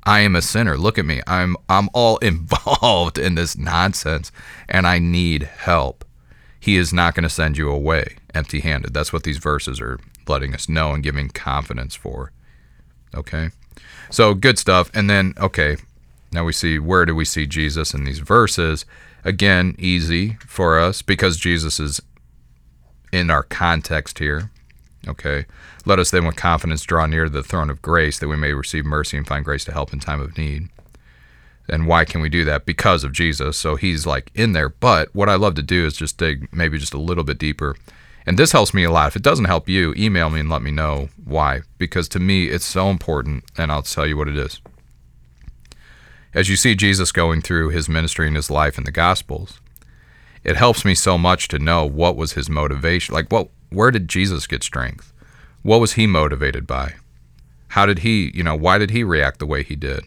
I 0.04 0.20
am 0.20 0.34
a 0.34 0.42
sinner. 0.42 0.76
Look 0.76 0.98
at 0.98 1.04
me. 1.04 1.20
I'm 1.26 1.56
I'm 1.68 1.88
all 1.92 2.16
involved 2.22 3.18
in 3.18 3.34
this 3.34 3.56
nonsense 3.56 4.32
and 4.68 4.86
I 4.86 4.98
need 4.98 5.42
help. 5.42 6.04
He 6.58 6.76
is 6.76 6.92
not 6.92 7.14
going 7.14 7.24
to 7.24 7.30
send 7.30 7.56
you 7.56 7.70
away 7.70 8.16
empty-handed. 8.34 8.92
That's 8.92 9.12
what 9.12 9.22
these 9.22 9.38
verses 9.38 9.80
are 9.80 9.98
letting 10.28 10.54
us 10.54 10.68
know 10.68 10.92
and 10.92 11.02
giving 11.02 11.28
confidence 11.28 11.94
for. 11.94 12.32
Okay? 13.14 13.48
So 14.10 14.34
good 14.34 14.58
stuff. 14.58 14.90
And 14.94 15.08
then 15.08 15.34
okay, 15.38 15.76
now 16.32 16.44
we 16.44 16.52
see 16.52 16.78
where 16.78 17.04
do 17.04 17.14
we 17.14 17.24
see 17.24 17.46
Jesus 17.46 17.94
in 17.94 18.04
these 18.04 18.20
verses? 18.20 18.84
Again, 19.24 19.74
easy 19.78 20.38
for 20.46 20.78
us 20.78 21.02
because 21.02 21.36
Jesus 21.36 21.78
is 21.78 22.00
in 23.12 23.30
our 23.30 23.42
context 23.42 24.18
here. 24.18 24.50
Okay. 25.08 25.46
Let 25.86 25.98
us 25.98 26.10
then 26.10 26.26
with 26.26 26.36
confidence 26.36 26.82
draw 26.82 27.06
near 27.06 27.24
to 27.24 27.30
the 27.30 27.42
throne 27.42 27.70
of 27.70 27.82
grace 27.82 28.18
that 28.18 28.28
we 28.28 28.36
may 28.36 28.52
receive 28.52 28.84
mercy 28.84 29.16
and 29.16 29.26
find 29.26 29.44
grace 29.44 29.64
to 29.64 29.72
help 29.72 29.92
in 29.92 30.00
time 30.00 30.20
of 30.20 30.36
need. 30.36 30.68
And 31.68 31.86
why 31.86 32.04
can 32.04 32.20
we 32.20 32.28
do 32.28 32.44
that? 32.44 32.66
Because 32.66 33.04
of 33.04 33.12
Jesus. 33.12 33.56
So 33.56 33.76
he's 33.76 34.06
like 34.06 34.30
in 34.34 34.52
there. 34.52 34.68
But 34.68 35.14
what 35.14 35.28
I 35.28 35.36
love 35.36 35.54
to 35.54 35.62
do 35.62 35.86
is 35.86 35.96
just 35.96 36.18
dig 36.18 36.48
maybe 36.52 36.78
just 36.78 36.94
a 36.94 37.00
little 37.00 37.24
bit 37.24 37.38
deeper. 37.38 37.76
And 38.26 38.38
this 38.38 38.52
helps 38.52 38.74
me 38.74 38.84
a 38.84 38.90
lot. 38.90 39.08
If 39.08 39.16
it 39.16 39.22
doesn't 39.22 39.46
help 39.46 39.68
you, 39.68 39.94
email 39.96 40.28
me 40.30 40.40
and 40.40 40.50
let 40.50 40.62
me 40.62 40.70
know 40.70 41.08
why. 41.24 41.62
Because 41.78 42.08
to 42.10 42.18
me, 42.18 42.48
it's 42.48 42.66
so 42.66 42.90
important. 42.90 43.44
And 43.56 43.72
I'll 43.72 43.82
tell 43.82 44.06
you 44.06 44.16
what 44.16 44.28
it 44.28 44.36
is. 44.36 44.60
As 46.34 46.48
you 46.48 46.56
see 46.56 46.74
Jesus 46.74 47.12
going 47.12 47.40
through 47.40 47.70
his 47.70 47.88
ministry 47.88 48.26
and 48.26 48.36
his 48.36 48.50
life 48.50 48.76
in 48.78 48.84
the 48.84 48.92
Gospels, 48.92 49.60
it 50.44 50.56
helps 50.56 50.84
me 50.84 50.94
so 50.94 51.18
much 51.18 51.48
to 51.48 51.58
know 51.58 51.84
what 51.84 52.16
was 52.16 52.32
his 52.32 52.48
motivation. 52.48 53.14
Like, 53.14 53.30
what, 53.30 53.48
where 53.70 53.90
did 53.90 54.08
Jesus 54.08 54.46
get 54.46 54.62
strength? 54.62 55.12
What 55.62 55.80
was 55.80 55.94
he 55.94 56.06
motivated 56.06 56.66
by? 56.66 56.94
How 57.68 57.86
did 57.86 58.00
he, 58.00 58.30
you 58.34 58.42
know, 58.42 58.56
why 58.56 58.78
did 58.78 58.90
he 58.90 59.04
react 59.04 59.38
the 59.38 59.46
way 59.46 59.62
he 59.62 59.76
did? 59.76 60.04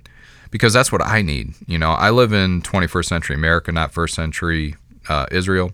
Because 0.52 0.73
that's 0.73 0.91
what 0.91 1.02
I 1.02 1.21
need. 1.21 1.54
You 1.65 1.78
know, 1.78 1.91
I 1.91 2.10
live 2.10 2.34
in 2.34 2.62
21st 2.62 3.06
century 3.06 3.36
America, 3.36 3.71
not 3.71 3.91
first 3.91 4.15
century 4.15 4.76
uh, 5.08 5.26
Israel. 5.32 5.71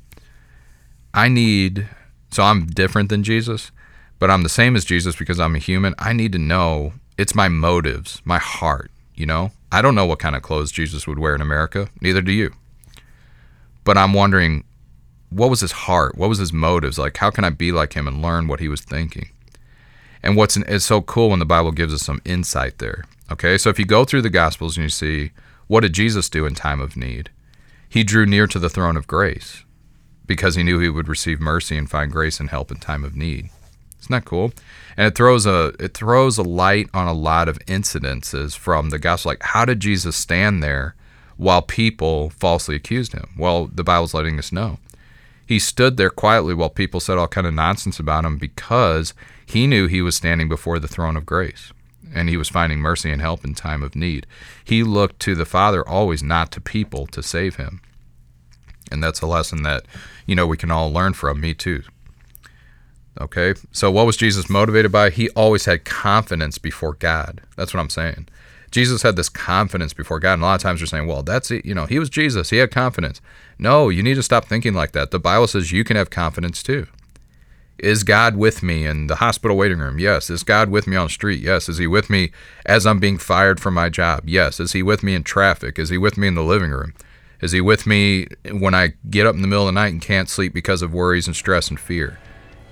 I 1.14 1.28
need, 1.28 1.88
so 2.32 2.44
I'm 2.44 2.68
different 2.68 3.10
than 3.10 3.24
Jesus, 3.24 3.72
but 4.20 4.30
I'm 4.30 4.44
the 4.44 4.50
same 4.50 4.76
as 4.76 4.86
Jesus 4.86 5.16
because 5.16 5.40
I'm 5.40 5.56
a 5.56 5.60
human. 5.60 5.96
I 5.98 6.14
need 6.14 6.32
to 6.34 6.38
know 6.38 6.94
it's 7.18 7.36
my 7.36 7.50
motives, 7.50 8.22
my 8.24 8.38
heart, 8.38 8.92
you 9.16 9.26
know? 9.26 9.52
I 9.72 9.82
don't 9.82 9.96
know 9.96 10.06
what 10.06 10.20
kind 10.20 10.36
of 10.36 10.42
clothes 10.42 10.72
Jesus 10.72 11.08
would 11.08 11.20
wear 11.20 11.36
in 11.36 11.42
America, 11.42 11.90
neither 12.02 12.22
do 12.22 12.32
you. 12.32 12.54
But 13.84 13.98
I'm 13.98 14.14
wondering, 14.14 14.64
what 15.30 15.50
was 15.50 15.62
his 15.62 15.72
heart? 15.72 16.18
What 16.18 16.30
was 16.30 16.40
his 16.40 16.54
motives? 16.54 16.98
Like, 16.98 17.18
how 17.18 17.30
can 17.30 17.44
I 17.44 17.50
be 17.50 17.72
like 17.72 17.94
him 17.94 18.08
and 18.08 18.22
learn 18.22 18.48
what 18.48 18.60
he 18.60 18.68
was 18.68 18.82
thinking? 18.82 19.30
And 20.24 20.36
what's 20.36 20.58
it's 20.58 20.86
so 20.86 21.02
cool 21.02 21.30
when 21.30 21.40
the 21.40 21.46
Bible 21.46 21.72
gives 21.72 21.94
us 21.94 22.02
some 22.02 22.22
insight 22.26 22.80
there. 22.80 23.06
Okay, 23.32 23.58
so 23.58 23.70
if 23.70 23.80
you 23.80 23.86
go 23.86 24.06
through 24.06 24.24
the 24.24 24.30
Gospels 24.30 24.76
and 24.76 24.84
you 24.84 24.90
see 24.90 25.32
what 25.68 25.82
did 25.82 25.94
Jesus 25.94 26.30
do 26.30 26.46
in 26.46 26.56
time 26.56 26.82
of 26.82 26.98
need, 26.98 27.30
he 27.88 28.04
drew 28.04 28.26
near 28.26 28.48
to 28.48 28.60
the 28.60 28.70
throne 28.70 28.98
of 28.98 29.08
grace 29.08 29.64
because 30.26 30.56
he 30.56 30.64
knew 30.64 30.80
he 30.80 30.90
would 30.90 31.08
receive 31.08 31.40
mercy 31.40 31.78
and 31.78 31.90
find 31.90 32.12
grace 32.12 32.40
and 32.40 32.50
help 32.50 32.72
in 32.72 32.78
time 32.78 33.04
of 33.04 33.16
need. 33.16 33.50
Isn't 34.00 34.12
that 34.12 34.26
cool? 34.26 34.52
And 34.98 35.08
it 35.08 35.16
throws 35.16 35.46
a 35.46 35.74
it 35.80 35.94
throws 35.94 36.38
a 36.38 36.44
light 36.44 36.90
on 36.94 37.08
a 37.08 37.14
lot 37.14 37.48
of 37.48 37.60
incidences 37.66 38.58
from 38.58 38.90
the 38.90 39.00
gospel. 39.00 39.32
Like, 39.32 39.44
how 39.44 39.66
did 39.66 39.80
Jesus 39.80 40.16
stand 40.16 40.64
there 40.64 40.96
while 41.38 41.62
people 41.62 42.30
falsely 42.32 42.76
accused 42.76 43.14
him? 43.14 43.30
Well, 43.38 43.68
the 43.68 43.84
Bible's 43.84 44.14
letting 44.14 44.40
us 44.40 44.52
know. 44.52 44.80
He 45.50 45.58
stood 45.58 45.98
there 45.98 46.12
quietly 46.12 46.54
while 46.54 46.70
people 46.70 47.00
said 47.00 47.18
all 47.18 47.28
kind 47.28 47.48
of 47.48 47.56
nonsense 47.56 48.00
about 48.00 48.24
him 48.24 48.38
because 48.38 49.16
he 49.48 49.66
knew 49.66 49.88
he 49.88 50.00
was 50.00 50.16
standing 50.16 50.48
before 50.48 50.78
the 50.78 50.88
throne 50.88 51.18
of 51.18 51.26
grace 51.26 51.74
and 52.14 52.30
he 52.30 52.38
was 52.38 52.50
finding 52.50 52.78
mercy 52.78 53.10
and 53.10 53.20
help 53.20 53.44
in 53.44 53.56
time 53.56 53.82
of 53.82 53.96
need. 53.96 54.28
He 54.64 54.84
looked 54.84 55.20
to 55.22 55.34
the 55.34 55.46
Father 55.46 55.88
always, 55.90 56.22
not 56.22 56.52
to 56.52 56.62
people, 56.62 57.08
to 57.08 57.24
save 57.24 57.56
him. 57.56 57.82
And 58.92 59.04
that's 59.04 59.22
a 59.22 59.26
lesson 59.26 59.64
that, 59.64 59.88
you 60.28 60.36
know, 60.36 60.46
we 60.46 60.56
can 60.56 60.70
all 60.70 60.94
learn 60.94 61.14
from. 61.14 61.42
Me 61.42 61.56
too. 61.56 61.82
Okay. 63.20 63.56
So 63.72 63.90
what 63.90 64.06
was 64.06 64.18
Jesus 64.18 64.52
motivated 64.52 64.92
by? 64.92 65.10
He 65.10 65.32
always 65.32 65.66
had 65.66 65.84
confidence 65.84 66.60
before 66.60 66.94
God. 66.94 67.42
That's 67.58 67.74
what 67.74 67.80
I'm 67.80 67.90
saying. 67.90 68.28
Jesus 68.72 69.02
had 69.02 69.16
this 69.16 69.30
confidence 69.30 69.94
before 69.94 70.20
God. 70.20 70.34
And 70.34 70.44
a 70.44 70.46
lot 70.46 70.56
of 70.56 70.62
times 70.62 70.80
you're 70.80 70.88
saying, 70.88 71.08
well, 71.08 71.24
that's 71.24 71.52
it. 71.52 71.66
You 71.66 71.74
know, 71.74 71.86
he 71.86 72.00
was 72.00 72.10
Jesus. 72.10 72.50
He 72.50 72.58
had 72.58 72.72
confidence. 72.72 73.22
No, 73.58 73.90
you 73.90 74.04
need 74.04 74.16
to 74.16 74.24
stop 74.24 74.46
thinking 74.46 74.74
like 74.74 74.92
that. 74.94 75.12
The 75.12 75.20
Bible 75.20 75.48
says 75.48 75.72
you 75.72 75.84
can 75.84 75.96
have 75.96 76.10
confidence 76.10 76.62
too. 76.64 76.88
Is 77.78 78.04
God 78.04 78.36
with 78.36 78.62
me 78.62 78.86
in 78.86 79.08
the 79.08 79.16
hospital 79.16 79.56
waiting 79.56 79.80
room? 79.80 80.00
Yes. 80.00 80.30
Is 80.30 80.44
God 80.44 80.70
with 80.70 80.86
me 80.86 80.98
on 80.98 81.06
the 81.06 81.12
street? 81.12 81.42
Yes. 81.42 81.70
Is 81.70 81.78
He 81.78 81.88
with 81.88 82.10
me 82.10 82.32
as 82.66 82.86
I'm 82.86 83.00
being 83.00 83.18
fired 83.18 83.60
from 83.60 83.74
my 83.74 83.90
job? 83.90 84.28
Yes. 84.28 84.60
Is 84.60 84.74
He 84.74 84.84
with 84.84 85.02
me 85.02 85.16
in 85.16 85.24
traffic? 85.24 85.80
Is 85.80 85.90
He 85.90 85.98
with 85.98 86.18
me 86.18 86.28
in 86.28 86.36
the 86.36 86.44
living 86.44 86.72
room? 86.72 86.94
Is 87.42 87.54
He 87.54 87.62
with 87.62 87.88
me 87.88 88.28
when 88.52 88.76
I 88.76 88.94
get 89.10 89.26
up 89.26 89.36
in 89.36 89.42
the 89.42 89.48
middle 89.48 89.64
of 89.64 89.74
the 89.74 89.80
night 89.80 89.94
and 89.94 90.02
can't 90.02 90.28
sleep 90.28 90.54
because 90.54 90.82
of 90.82 90.94
worries 90.94 91.26
and 91.26 91.36
stress 91.36 91.70
and 91.70 91.80
fear? 91.80 92.20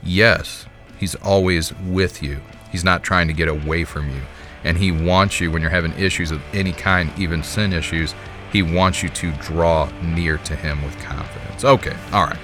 Yes. 0.03 0.65
He's 0.99 1.15
always 1.15 1.73
with 1.75 2.21
you. 2.21 2.41
He's 2.71 2.83
not 2.83 3.03
trying 3.03 3.27
to 3.27 3.33
get 3.33 3.47
away 3.47 3.85
from 3.85 4.09
you. 4.09 4.21
And 4.67 4.77
He 4.77 4.91
wants 4.91 5.39
you 5.39 5.51
when 5.51 5.61
you're 5.61 5.71
having 5.71 5.93
issues 5.93 6.31
of 6.31 6.41
any 6.53 6.73
kind, 6.73 7.11
even 7.17 7.41
sin 7.41 7.73
issues, 7.73 8.13
He 8.51 8.61
wants 8.61 9.01
you 9.01 9.09
to 9.09 9.31
draw 9.33 9.89
near 10.01 10.37
to 10.37 10.55
Him 10.55 10.83
with 10.83 10.97
confidence. 10.99 11.63
Okay. 11.63 11.95
All 12.11 12.25
right. 12.25 12.37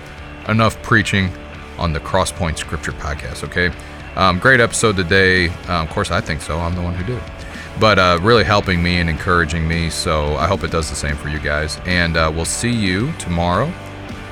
Enough 0.47 0.81
preaching 0.81 1.31
on 1.77 1.93
the 1.93 1.99
Crosspoint 1.99 2.57
Scripture 2.57 2.91
podcast. 2.93 3.43
Okay, 3.43 3.71
um, 4.15 4.39
great 4.39 4.59
episode 4.59 4.95
today. 4.95 5.49
Um, 5.67 5.87
of 5.87 5.89
course, 5.89 6.11
I 6.11 6.21
think 6.21 6.41
so. 6.41 6.59
I'm 6.59 6.75
the 6.75 6.81
one 6.81 6.93
who 6.93 7.03
did 7.03 7.17
it, 7.17 7.31
but 7.79 7.99
uh, 7.99 8.19
really 8.21 8.43
helping 8.43 8.81
me 8.81 8.97
and 8.97 9.09
encouraging 9.09 9.67
me. 9.67 9.89
So 9.89 10.35
I 10.35 10.47
hope 10.47 10.63
it 10.63 10.71
does 10.71 10.89
the 10.89 10.95
same 10.95 11.15
for 11.15 11.29
you 11.29 11.39
guys. 11.39 11.79
And 11.85 12.17
uh, 12.17 12.31
we'll 12.33 12.45
see 12.45 12.71
you 12.71 13.11
tomorrow 13.13 13.71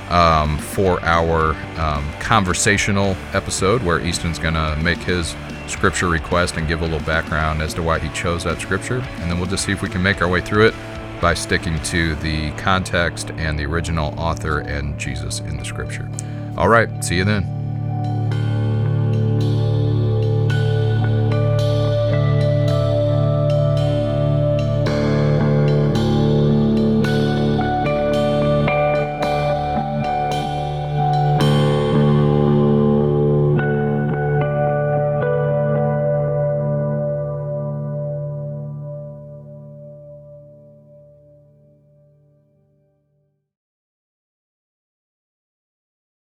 um, 0.09 0.57
for 0.57 1.03
our 1.03 1.55
um, 1.79 2.11
conversational 2.19 3.15
episode 3.33 3.81
where 3.83 4.05
Easton's 4.05 4.39
gonna 4.39 4.75
make 4.77 4.99
his 4.99 5.35
scripture 5.71 6.07
request 6.07 6.57
and 6.57 6.67
give 6.67 6.81
a 6.81 6.83
little 6.83 6.99
background 6.99 7.61
as 7.61 7.73
to 7.73 7.83
why 7.83 7.99
he 7.99 8.09
chose 8.09 8.43
that 8.43 8.59
scripture, 8.61 8.99
and 8.99 9.31
then 9.31 9.39
we'll 9.39 9.49
just 9.49 9.65
see 9.65 9.71
if 9.71 9.81
we 9.81 9.89
can 9.89 10.03
make 10.03 10.21
our 10.21 10.27
way 10.27 10.41
through 10.41 10.67
it 10.67 10.75
by 11.21 11.33
sticking 11.33 11.81
to 11.83 12.15
the 12.15 12.51
context 12.51 13.31
and 13.31 13.57
the 13.57 13.65
original 13.65 14.13
author 14.19 14.59
and 14.59 14.97
Jesus 14.99 15.39
in 15.39 15.57
the 15.57 15.65
scripture. 15.65 16.09
All 16.57 16.67
right, 16.67 17.03
see 17.03 17.15
you 17.15 17.23
then. 17.23 17.60